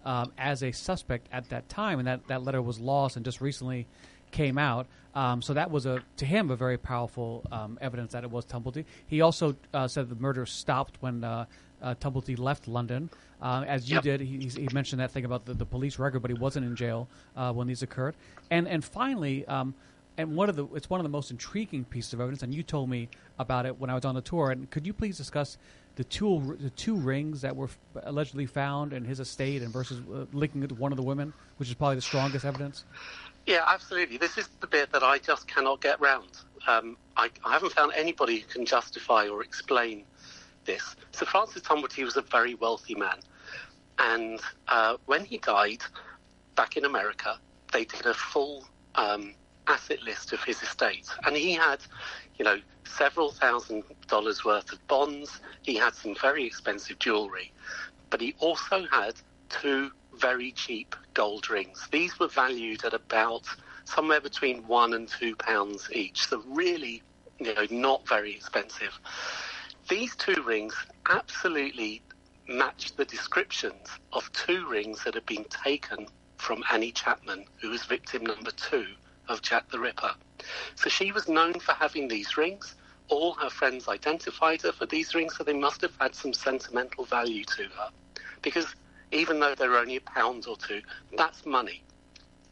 um, 0.06 0.32
as 0.38 0.63
a 0.63 0.72
suspect 0.72 1.28
at 1.32 1.50
that 1.50 1.67
time, 1.69 2.00
and 2.00 2.08
that, 2.08 2.28
that 2.28 2.43
letter 2.43 2.62
was 2.62 2.80
lost 2.80 3.15
and 3.15 3.26
just 3.26 3.41
recently 3.41 3.88
came 4.34 4.58
out. 4.58 4.88
Um, 5.15 5.41
so 5.41 5.54
that 5.54 5.72
was 5.72 5.86
a 5.86 6.04
to 6.17 6.26
him 6.26 6.52
a 6.52 6.56
very 6.56 6.78
powerful 6.78 7.43
um, 7.52 7.78
evidence 7.80 8.12
that 8.13 8.24
it 8.24 8.32
was 8.32 8.46
Tumblety. 8.46 8.84
He 9.08 9.22
also 9.22 9.56
uh, 9.74 9.88
said 9.88 10.10
the 10.10 10.15
murder 10.15 10.46
stopped 10.46 10.98
when 11.02 11.24
uh, 11.24 11.46
uh, 11.82 11.96
Tumblety 11.96 12.38
left 12.38 12.67
London. 12.67 13.10
Uh, 13.41 13.63
as 13.67 13.89
you 13.89 13.96
yep. 13.96 14.04
did, 14.04 14.22
he, 14.22 14.48
he, 14.48 14.67
mentioned 14.74 15.02
that 15.02 15.12
thing 15.12 15.26
about 15.26 15.46
the, 15.46 15.54
the, 15.54 15.65
police 15.65 16.00
record, 16.00 16.22
but 16.22 16.32
he 16.32 16.38
wasn't 16.38 16.65
in 16.65 16.78
jail 16.78 17.10
uh, 17.36 17.52
when 17.52 17.67
these 17.67 17.84
occurred. 17.84 18.15
And 18.50 18.67
and 18.67 18.84
finally, 18.84 19.46
um, 19.48 19.76
and 20.17 20.36
one 20.36 20.50
of 20.50 20.56
the 20.56 20.65
it's 20.74 20.89
one 20.89 21.00
of 21.00 21.04
the 21.04 21.10
most 21.10 21.30
intriguing 21.30 21.84
pieces 21.86 22.13
of 22.13 22.22
evidence. 22.22 22.41
And 22.41 22.54
you 22.54 22.63
told 22.63 22.89
me 22.89 23.10
about 23.38 23.65
it 23.65 23.80
when 23.80 23.89
I 23.89 23.96
was 23.96 24.06
on 24.06 24.15
the 24.15 24.22
tour. 24.22 24.52
And 24.52 24.69
could 24.72 24.88
you 24.88 24.93
please 24.93 25.17
discuss 25.17 25.58
the 25.96 26.04
two 26.04 26.58
the 26.60 26.69
two 26.72 26.96
rings 26.96 27.41
that 27.41 27.56
were 27.56 27.69
allegedly 28.04 28.46
found 28.46 28.93
in 28.93 29.06
his 29.06 29.19
estate 29.19 29.62
and 29.62 29.72
versus 29.72 30.02
uh, 30.12 30.26
linking 30.34 30.63
it 30.63 30.69
to 30.69 30.76
one 30.76 30.91
of 30.91 30.98
the 30.98 31.04
women, 31.04 31.34
which 31.58 31.69
is 31.69 31.76
probably 31.76 31.96
the 31.96 32.02
strongest 32.02 32.46
evidence? 32.46 32.86
Yeah, 33.45 33.63
absolutely. 33.67 34.17
This 34.17 34.38
is 34.38 34.47
the 34.62 34.67
bit 34.67 34.91
that 34.93 35.03
I 35.03 35.17
just 35.17 35.47
cannot 35.47 35.82
get 35.82 35.99
round. 35.99 36.29
Um, 36.67 36.97
I, 37.17 37.29
I, 37.43 37.51
haven't 37.51 37.73
found 37.73 37.91
anybody 37.93 38.39
who 38.39 38.47
can 38.47 38.65
justify 38.65 39.27
or 39.27 39.43
explain 39.43 40.06
this. 40.63 40.95
So 41.12 41.25
Francis 41.25 41.62
Tumblety 41.62 42.06
was 42.06 42.15
a 42.15 42.21
very 42.21 42.56
wealthy 42.56 42.95
man, 42.95 43.19
and 43.99 44.39
uh, 44.69 44.95
when 45.08 45.25
he 45.25 45.39
died 45.39 45.82
back 46.56 46.77
in 46.77 46.86
America, 46.86 47.38
they 47.73 47.84
did 47.84 48.06
a 48.06 48.13
full 48.13 48.65
um, 48.95 49.34
asset 49.67 50.01
list 50.03 50.32
of 50.32 50.41
his 50.41 50.62
estate, 50.63 51.10
and 51.25 51.36
he 51.36 51.51
had, 51.51 51.79
you 52.38 52.45
know, 52.45 52.60
several 52.86 53.32
thousand 53.32 53.84
dollars 54.08 54.45
worth 54.45 54.71
of 54.71 54.88
bonds. 54.88 55.41
He 55.63 55.75
had 55.75 55.95
some 55.95 56.15
very 56.15 56.45
expensive 56.45 56.97
jewelry, 56.99 57.51
but 58.10 58.21
he 58.21 58.36
also 58.39 58.86
had 58.89 59.15
two 59.49 59.91
very 60.19 60.52
cheap 60.52 60.95
gold 61.13 61.49
rings. 61.49 61.88
These 61.91 62.19
were 62.19 62.28
valued 62.28 62.86
at 62.86 62.93
about 62.93 63.43
somewhere 63.86 64.21
between 64.21 64.67
one 64.67 64.93
and 64.93 65.08
two 65.08 65.36
pounds 65.36 65.89
each, 65.93 66.28
so 66.28 66.43
really, 66.47 67.02
you 67.39 67.54
know, 67.54 67.67
not 67.69 68.08
very 68.08 68.34
expensive. 68.34 68.99
These 69.89 70.15
two 70.15 70.41
rings 70.43 70.76
absolutely 71.10 72.02
matched 72.47 72.97
the 72.97 73.06
descriptions 73.06 73.88
of 74.13 74.32
two 74.34 74.67
rings 74.69 75.04
that 75.04 75.15
had 75.15 75.26
been 75.26 75.45
taken 75.65 76.08
from 76.38 76.63
Annie 76.71 76.91
Chapman, 76.91 77.45
who 77.62 77.69
was 77.69 77.84
victim 77.86 78.26
number 78.26 78.52
two 78.52 78.86
of 79.30 79.41
Jack 79.41 79.69
the 79.71 79.80
Ripper. 79.80 80.12
So 80.76 80.89
she 80.89 81.12
was 81.12 81.28
known 81.28 81.54
for 81.60 81.73
having 81.73 82.08
these 82.08 82.38
rings. 82.38 82.76
All 83.10 83.34
her 83.36 83.49
friends 83.49 83.88
identified 83.88 84.62
her 84.63 84.71
for 84.71 84.86
these 84.86 85.15
rings, 85.15 85.38
so 85.38 85.43
they 85.43 85.54
must 85.54 85.82
have 85.82 85.95
had 85.99 86.15
some 86.15 86.34
sentimental 86.34 87.06
value 87.06 87.43
to 87.45 87.63
her. 87.63 87.89
Because 88.41 88.67
even 89.13 89.39
though 89.39 89.56
they're 89.56 89.78
only 89.78 89.97
a 89.97 90.02
pound 90.02 90.45
or 90.47 90.58
two, 90.58 90.82
that's 91.15 91.45
money. 91.45 91.84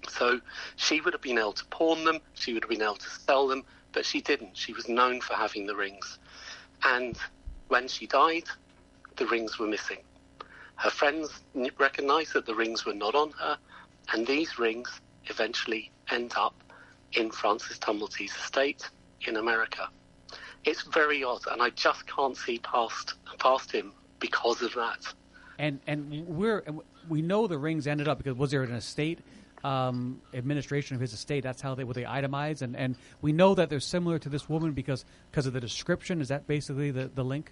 So 0.07 0.39
she 0.75 1.01
would 1.01 1.13
have 1.13 1.21
been 1.21 1.37
able 1.37 1.53
to 1.53 1.65
pawn 1.65 2.03
them, 2.05 2.19
she 2.33 2.53
would 2.53 2.63
have 2.63 2.69
been 2.69 2.81
able 2.81 2.95
to 2.95 3.09
sell 3.09 3.47
them, 3.47 3.63
but 3.93 4.05
she 4.05 4.21
didn't. 4.21 4.55
She 4.57 4.73
was 4.73 4.87
known 4.87 5.21
for 5.21 5.33
having 5.33 5.65
the 5.65 5.75
rings. 5.75 6.19
And 6.83 7.17
when 7.67 7.87
she 7.87 8.07
died, 8.07 8.43
the 9.17 9.27
rings 9.27 9.59
were 9.59 9.67
missing. 9.67 9.99
Her 10.75 10.89
friends 10.89 11.43
recognized 11.79 12.33
that 12.33 12.45
the 12.45 12.55
rings 12.55 12.85
were 12.85 12.93
not 12.93 13.15
on 13.15 13.31
her, 13.39 13.57
and 14.13 14.25
these 14.25 14.57
rings 14.57 14.89
eventually 15.25 15.91
end 16.09 16.33
up 16.35 16.63
in 17.13 17.29
Francis 17.31 17.77
Tumblety's 17.77 18.35
estate 18.35 18.89
in 19.27 19.35
America. 19.37 19.89
It's 20.63 20.83
very 20.83 21.23
odd, 21.23 21.41
and 21.51 21.61
I 21.61 21.69
just 21.71 22.07
can't 22.07 22.37
see 22.37 22.59
past 22.59 23.15
past 23.39 23.71
him 23.71 23.93
because 24.19 24.61
of 24.61 24.73
that 24.73 25.13
and 25.59 25.79
and 25.87 26.27
we're 26.27 26.63
we 27.07 27.21
know 27.21 27.47
the 27.47 27.57
rings 27.57 27.87
ended 27.87 28.07
up 28.07 28.17
because 28.17 28.35
was 28.35 28.51
there 28.51 28.63
an 28.63 28.73
estate 28.73 29.19
um, 29.63 30.21
administration 30.33 30.95
of 30.95 31.01
his 31.01 31.13
estate. 31.13 31.43
That's 31.43 31.61
how 31.61 31.75
they 31.75 31.83
were 31.83 31.93
they 31.93 32.05
itemized, 32.05 32.61
and, 32.61 32.75
and 32.75 32.95
we 33.21 33.31
know 33.31 33.55
that 33.55 33.69
they're 33.69 33.79
similar 33.79 34.19
to 34.19 34.29
this 34.29 34.49
woman 34.49 34.71
because 34.73 35.05
because 35.29 35.45
of 35.45 35.53
the 35.53 35.59
description. 35.59 36.21
Is 36.21 36.29
that 36.29 36.47
basically 36.47 36.91
the, 36.91 37.09
the 37.13 37.23
link? 37.23 37.51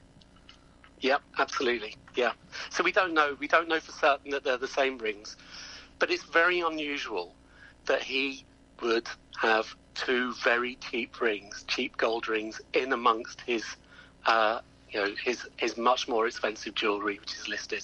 Yep, 1.01 1.21
absolutely. 1.38 1.95
Yeah. 2.15 2.33
So 2.71 2.83
we 2.83 2.91
don't 2.91 3.13
know. 3.13 3.38
We 3.39 3.47
don't 3.47 3.67
know 3.67 3.79
for 3.79 3.91
certain 3.91 4.31
that 4.31 4.43
they're 4.43 4.57
the 4.57 4.67
same 4.67 4.97
rings, 4.97 5.38
but 5.97 6.12
it's 6.12 6.23
very 6.23 6.59
unusual 6.59 7.35
that 7.85 8.03
he 8.03 8.45
would 8.81 9.07
have 9.39 9.73
two 9.95 10.33
very 10.43 10.75
cheap 10.75 11.19
rings, 11.21 11.63
cheap 11.67 11.95
gold 11.97 12.27
rings, 12.27 12.62
in 12.73 12.91
amongst 12.91 13.41
his, 13.41 13.63
uh, 14.25 14.62
you 14.91 14.99
know, 14.99 15.13
his 15.23 15.47
his 15.58 15.78
much 15.78 16.08
more 16.08 16.28
expensive 16.28 16.75
jewelry, 16.75 17.19
which 17.19 17.34
is 17.34 17.47
listed. 17.47 17.84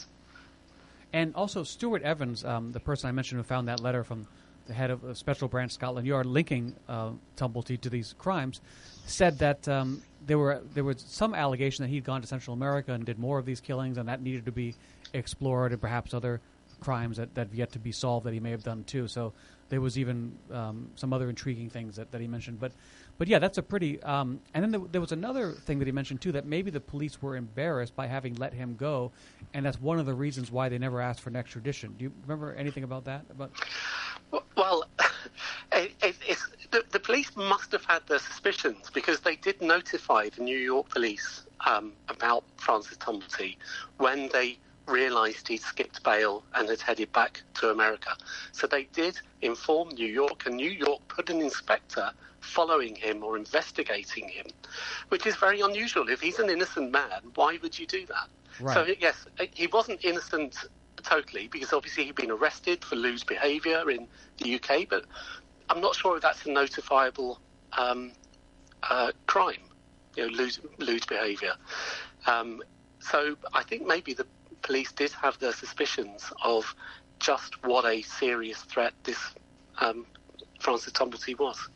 And 1.14 1.34
also, 1.36 1.64
Stewart 1.64 2.02
Evans, 2.02 2.44
um, 2.44 2.72
the 2.72 2.80
person 2.80 3.08
I 3.08 3.12
mentioned 3.12 3.40
who 3.40 3.44
found 3.44 3.68
that 3.68 3.80
letter 3.80 4.04
from 4.04 4.28
the 4.68 4.74
head 4.74 4.90
of 4.90 5.18
Special 5.18 5.48
Branch 5.48 5.72
Scotland 5.72 6.08
Yard 6.08 6.26
linking 6.26 6.76
uh, 6.90 7.12
Tumblety 7.38 7.80
to 7.82 7.90
these 7.90 8.14
crimes, 8.18 8.62
said 9.06 9.38
that 9.40 9.68
um, 9.68 10.02
there 10.26 10.38
were 10.38 10.62
there 10.74 10.84
was 10.84 11.04
some 11.08 11.34
allegation 11.34 11.84
that 11.84 11.90
he'd 11.90 12.04
gone 12.04 12.22
to 12.22 12.28
Central 12.28 12.54
America 12.54 12.92
and 12.94 13.06
did 13.06 13.20
more 13.20 13.38
of 13.38 13.46
these 13.46 13.62
killings, 13.62 13.98
and 13.98 14.10
that 14.10 14.22
needed 14.22 14.46
to 14.46 14.52
be 14.52 14.76
explored, 15.14 15.72
and 15.72 15.80
perhaps 15.80 16.14
other 16.14 16.42
crimes 16.80 17.18
that, 17.18 17.36
that 17.36 17.48
have 17.48 17.56
yet 17.56 17.72
to 17.74 17.80
be 17.80 17.92
solved 17.92 18.26
that 18.26 18.34
he 18.34 18.40
may 18.40 18.52
have 18.52 18.64
done 18.64 18.84
too. 18.84 19.08
So 19.08 19.34
there 19.70 19.82
was 19.82 19.98
even 19.98 20.38
um, 20.52 20.90
some 20.96 21.14
other 21.14 21.30
intriguing 21.30 21.70
things 21.70 21.96
that, 21.96 22.12
that 22.12 22.22
he 22.22 22.28
mentioned. 22.28 22.60
But 22.60 22.72
but 23.18 23.28
yeah, 23.28 23.40
that's 23.40 23.58
a 23.58 23.64
pretty. 23.64 24.02
Um, 24.04 24.42
and 24.54 24.64
then 24.64 24.72
there, 24.72 24.82
there, 24.92 25.02
was 25.02 25.12
another 25.12 25.52
thing 25.52 25.80
that 25.80 25.86
he 25.86 25.92
mentioned 25.92 26.22
too 26.22 26.34
that 26.34 26.46
maybe 26.46 26.70
the 26.70 26.82
police 26.82 27.22
were 27.22 27.36
embarrassed 27.36 27.96
by 27.96 28.08
having 28.08 28.36
let 28.36 28.54
him 28.54 28.76
go, 28.76 29.12
and 29.54 29.66
that's 29.66 29.80
one 29.80 30.00
of 30.00 30.06
the 30.06 30.14
reasons 30.14 30.52
why 30.52 30.70
they 30.70 30.78
never 30.78 31.02
asked 31.02 31.22
for 31.22 31.30
an 31.30 31.36
extradition. 31.36 31.96
Do 31.98 32.04
you 32.04 32.12
remember 32.24 32.54
anything 32.54 32.84
about 32.84 33.06
that? 33.06 33.26
About 33.30 33.52
well, 34.58 34.84
it, 35.72 35.94
it, 36.04 36.38
the, 36.72 36.84
the, 36.92 37.00
police 37.00 37.36
must 37.36 37.72
have 37.72 37.86
had 37.86 38.06
their 38.08 38.20
suspicions 38.20 38.90
because 38.94 39.22
they 39.22 39.36
did 39.38 39.62
notify 39.62 40.30
the 40.30 40.44
New 40.44 40.58
York 40.58 40.90
police 40.90 41.46
um, 41.66 41.94
about 42.10 42.44
Francis 42.58 42.98
Tumblety 42.98 43.56
when 43.98 44.30
they 44.34 44.58
realised 44.88 45.48
he'd 45.48 45.62
skipped 45.62 46.04
bail 46.04 46.44
and 46.54 46.70
had 46.70 46.82
headed 46.82 47.12
back 47.12 47.42
to 47.56 47.70
America. 47.70 48.16
So 48.52 48.68
they 48.68 48.84
did 48.94 49.20
inform 49.42 49.90
New 49.90 50.08
York, 50.08 50.46
and 50.46 50.56
New 50.56 50.70
York 50.70 51.02
put 51.08 51.30
an 51.30 51.42
inspector 51.42 52.12
following 52.40 52.96
him 52.96 53.24
or 53.24 53.38
investigating 53.38 54.30
him, 54.30 54.46
which 55.10 55.26
is 55.26 55.36
very 55.36 55.62
unusual. 55.62 56.10
If 56.10 56.22
he's 56.22 56.40
an 56.40 56.50
innocent 56.50 56.92
man, 56.92 57.22
why 57.34 57.58
would 57.62 57.78
you 57.78 57.88
do 57.88 58.06
that? 58.06 58.28
Right. 58.60 58.74
So, 58.74 58.94
yes, 59.00 59.26
he 59.54 59.68
wasn't 59.68 60.04
innocent 60.06 60.56
totally 61.04 61.48
because 61.48 61.74
obviously 61.74 62.06
he'd 62.06 62.16
been 62.16 62.32
arrested 62.32 62.84
for 62.84 62.96
lewd 62.96 63.26
behaviour 63.28 63.90
in 63.90 64.08
the 64.38 64.56
UK, 64.56 64.88
but 64.90 65.06
I'm 65.70 65.82
not 65.82 65.96
sure 65.96 66.16
if 66.16 66.22
that's 66.22 66.46
a 66.46 66.50
notifiable 66.50 67.38
um, 67.74 68.12
uh, 68.84 69.12
crime, 69.28 69.56
you 70.16 70.28
know, 70.28 70.34
lewd, 70.34 70.58
lewd 70.78 71.06
behaviour. 71.08 71.54
Um, 72.28 72.64
so 73.00 73.36
I 73.54 73.64
think 73.64 73.86
maybe 73.86 74.14
the 74.14 74.26
police 74.66 74.92
did 74.92 75.12
have 75.12 75.38
their 75.40 75.54
suspicions 75.54 76.32
of 76.44 76.76
just 77.20 77.64
what 77.64 77.86
a 77.86 78.02
serious 78.02 78.60
threat 78.64 78.94
this 79.04 79.20
um, 79.80 80.06
Francis 80.60 80.92
Tumblety 80.92 81.38
was. 81.38 81.70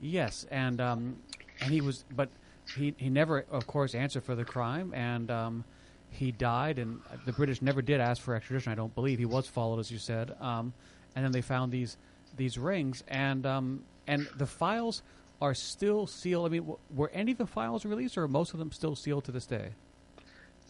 Yes, 0.00 0.46
and 0.50 0.80
um, 0.80 1.16
and 1.60 1.72
he 1.72 1.80
was, 1.80 2.04
but 2.14 2.28
he 2.76 2.94
he 2.98 3.08
never, 3.08 3.44
of 3.50 3.66
course, 3.66 3.94
answered 3.94 4.24
for 4.24 4.34
the 4.34 4.44
crime, 4.44 4.92
and 4.94 5.30
um, 5.30 5.64
he 6.10 6.30
died. 6.32 6.78
And 6.78 7.00
the 7.24 7.32
British 7.32 7.62
never 7.62 7.80
did 7.80 8.00
ask 8.00 8.22
for 8.22 8.34
extradition. 8.34 8.72
I 8.72 8.74
don't 8.74 8.94
believe 8.94 9.18
he 9.18 9.24
was 9.24 9.46
followed, 9.46 9.80
as 9.80 9.90
you 9.90 9.98
said. 9.98 10.36
Um, 10.40 10.74
and 11.14 11.24
then 11.24 11.32
they 11.32 11.40
found 11.40 11.72
these 11.72 11.96
these 12.36 12.58
rings, 12.58 13.02
and 13.08 13.46
um, 13.46 13.84
and 14.06 14.28
the 14.36 14.46
files 14.46 15.02
are 15.40 15.54
still 15.54 16.06
sealed. 16.06 16.46
I 16.46 16.48
mean, 16.50 16.62
w- 16.62 16.78
were 16.94 17.10
any 17.14 17.32
of 17.32 17.38
the 17.38 17.46
files 17.46 17.84
released, 17.86 18.18
or 18.18 18.24
are 18.24 18.28
most 18.28 18.52
of 18.52 18.58
them 18.58 18.72
still 18.72 18.94
sealed 18.94 19.24
to 19.24 19.32
this 19.32 19.46
day? 19.46 19.70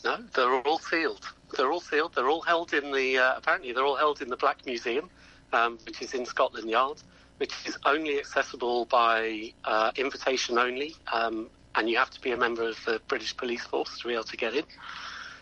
No, 0.04 0.18
they're 0.34 0.60
all 0.60 0.78
sealed. 0.78 1.26
They're 1.56 1.72
all 1.72 1.80
sealed. 1.80 2.14
They're 2.14 2.28
all 2.28 2.42
held 2.42 2.72
in 2.74 2.92
the. 2.92 3.18
Uh, 3.18 3.34
apparently, 3.36 3.72
they're 3.72 3.84
all 3.84 3.96
held 3.96 4.22
in 4.22 4.28
the 4.28 4.36
Black 4.36 4.64
Museum, 4.66 5.08
um, 5.52 5.78
which 5.86 6.02
is 6.02 6.14
in 6.14 6.26
Scotland 6.26 6.68
Yard 6.68 7.02
which 7.38 7.52
is 7.66 7.76
only 7.84 8.18
accessible 8.18 8.86
by 8.86 9.52
uh, 9.64 9.90
invitation 9.96 10.58
only, 10.58 10.94
um, 11.12 11.48
and 11.74 11.88
you 11.88 11.96
have 11.96 12.10
to 12.10 12.20
be 12.20 12.32
a 12.32 12.36
member 12.36 12.66
of 12.68 12.76
the 12.86 13.00
British 13.08 13.36
Police 13.36 13.64
Force 13.64 13.98
to 13.98 14.08
be 14.08 14.14
able 14.14 14.24
to 14.24 14.36
get 14.36 14.54
in. 14.54 14.64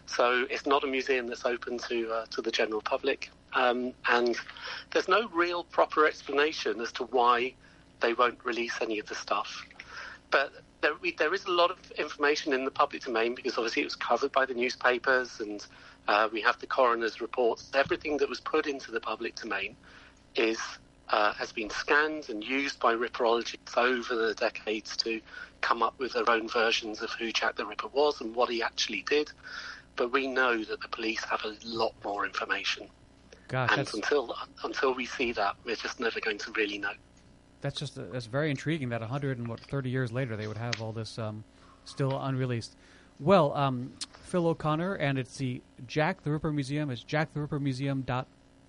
So 0.07 0.47
it's 0.51 0.67
not 0.67 0.85
a 0.85 0.87
museum 0.87 1.29
that's 1.29 1.47
open 1.47 1.79
to 1.89 2.11
uh, 2.13 2.27
to 2.27 2.43
the 2.43 2.51
general 2.51 2.83
public, 2.83 3.31
um, 3.55 3.93
and 4.09 4.37
there's 4.93 5.09
no 5.09 5.29
real 5.29 5.65
proper 5.65 6.07
explanation 6.07 6.81
as 6.81 6.93
to 6.93 7.05
why 7.05 7.55
they 8.01 8.13
won't 8.13 8.45
release 8.45 8.75
any 8.83 8.99
of 8.99 9.07
the 9.07 9.15
stuff. 9.15 9.65
But 10.31 10.53
there, 10.83 10.93
there 11.17 11.33
is 11.33 11.47
a 11.47 11.51
lot 11.51 11.71
of 11.71 11.79
information 11.93 12.53
in 12.53 12.65
the 12.65 12.71
public 12.71 13.05
domain 13.05 13.35
because 13.35 13.57
obviously 13.57 13.83
it 13.83 13.87
was 13.87 13.97
covered 13.97 14.33
by 14.33 14.45
the 14.45 14.53
newspapers, 14.53 15.41
and 15.41 15.65
uh, 16.09 16.29
we 16.33 16.41
have 16.43 16.59
the 16.59 16.67
coroner's 16.67 17.21
reports. 17.21 17.71
Everything 17.75 18.17
that 18.19 18.29
was 18.29 18.41
put 18.41 18.67
into 18.67 18.91
the 18.91 19.01
public 19.01 19.35
domain 19.37 19.77
is 20.37 20.59
uh, 21.11 21.33
has 21.35 21.53
been 21.53 21.71
scanned 21.71 22.29
and 22.31 22.43
used 22.43 22.81
by 22.81 22.95
ripperologists 22.95 23.77
over 23.77 24.15
the 24.15 24.35
decades 24.35 24.97
to 24.97 25.21
come 25.61 25.83
up 25.83 25.99
with 25.99 26.13
their 26.15 26.29
own 26.29 26.49
versions 26.49 27.03
of 27.03 27.11
who 27.11 27.31
Jack 27.31 27.57
the 27.57 27.67
Ripper 27.67 27.89
was 27.89 28.21
and 28.21 28.35
what 28.35 28.51
he 28.51 28.63
actually 28.63 29.05
did. 29.09 29.31
But 29.97 30.13
we 30.13 30.27
know 30.27 30.65
that 30.65 30.81
the 30.81 30.89
police 30.89 31.23
have 31.25 31.45
a 31.45 31.55
lot 31.65 31.95
more 32.03 32.25
information. 32.25 32.89
Gosh, 33.49 33.71
and 33.77 33.89
until 33.95 34.35
until 34.65 34.95
we 34.95 35.07
see 35.07 35.33
that, 35.33 35.57
we're 35.65 35.77
just 35.77 36.01
never 36.01 36.21
going 36.21 36.39
to 36.39 36.51
really 36.53 36.79
know. 36.79 36.93
That's 37.61 37.79
just 37.79 37.95
that's 38.13 38.27
very 38.27 38.51
intriguing. 38.51 38.89
That 38.89 39.01
100 39.01 39.39
and 39.39 39.47
what 39.47 39.61
30 39.61 39.91
years 39.91 40.11
later, 40.11 40.37
they 40.37 40.47
would 40.47 40.57
have 40.57 40.81
all 40.83 40.93
this 40.93 41.19
um, 41.19 41.45
still 41.85 42.19
unreleased. 42.21 42.77
Well, 43.21 43.55
um, 43.55 43.93
Phil 44.25 44.47
O'Connor, 44.47 44.95
and 44.95 45.19
it's 45.19 45.37
the 45.37 45.63
Jack 45.87 46.23
the 46.23 46.31
Ripper 46.31 46.53
Museum. 46.53 46.91
It's 46.91 47.05
jacktherippermuseum.com 47.05 48.27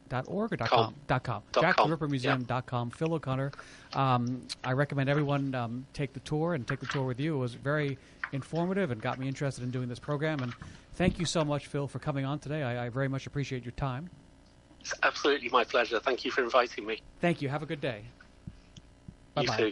dot 0.10 0.26
org 0.28 0.54
or 0.54 0.58
dot 0.58 0.70
com, 0.70 0.86
com. 0.86 0.96
dot 1.08 1.24
com. 1.24 1.44
Jack 1.60 1.78
the 1.78 1.88
ripper 1.88 2.08
museum 2.08 2.42
yeah. 2.42 2.48
dot 2.48 2.66
com. 2.66 2.90
Phil 2.90 3.14
o'connor 3.14 3.52
um, 3.94 4.42
i 4.64 4.72
recommend 4.72 5.10
everyone 5.10 5.56
um, 5.56 5.86
take 5.94 6.14
the 6.14 6.20
tour 6.22 6.54
and 6.54 6.68
take 6.68 6.80
the 6.80 6.86
tour 6.88 7.04
with 7.04 7.20
you. 7.20 7.36
It 7.36 7.40
was 7.40 7.56
very 7.56 7.98
informative 8.32 8.92
and 8.92 9.02
got 9.02 9.20
me 9.20 9.28
interested 9.28 9.64
in 9.64 9.72
doing 9.72 9.88
this 9.88 10.00
program. 10.00 10.42
And 10.42 10.54
thank 10.94 11.20
you 11.20 11.26
so 11.26 11.44
much 11.44 11.68
phil 11.68 11.88
for 11.88 12.00
coming 12.00 12.26
on 12.26 12.40
today. 12.40 12.64
I, 12.64 12.86
I 12.86 12.90
very 12.90 13.08
much 13.08 13.28
appreciate 13.28 13.64
your 13.64 13.72
time. 13.74 14.10
It's 14.82 14.94
absolutely 15.02 15.50
my 15.50 15.64
pleasure. 15.64 16.00
Thank 16.00 16.26
you 16.26 16.32
for 16.32 16.44
inviting 16.44 16.86
me. 16.86 17.02
Thank 17.20 17.42
you. 17.42 17.50
Have 17.50 17.64
a 17.64 17.66
good 17.66 17.82
day. 17.82 18.04
Bye-bye. 19.34 19.58
you 19.58 19.66
too 19.66 19.72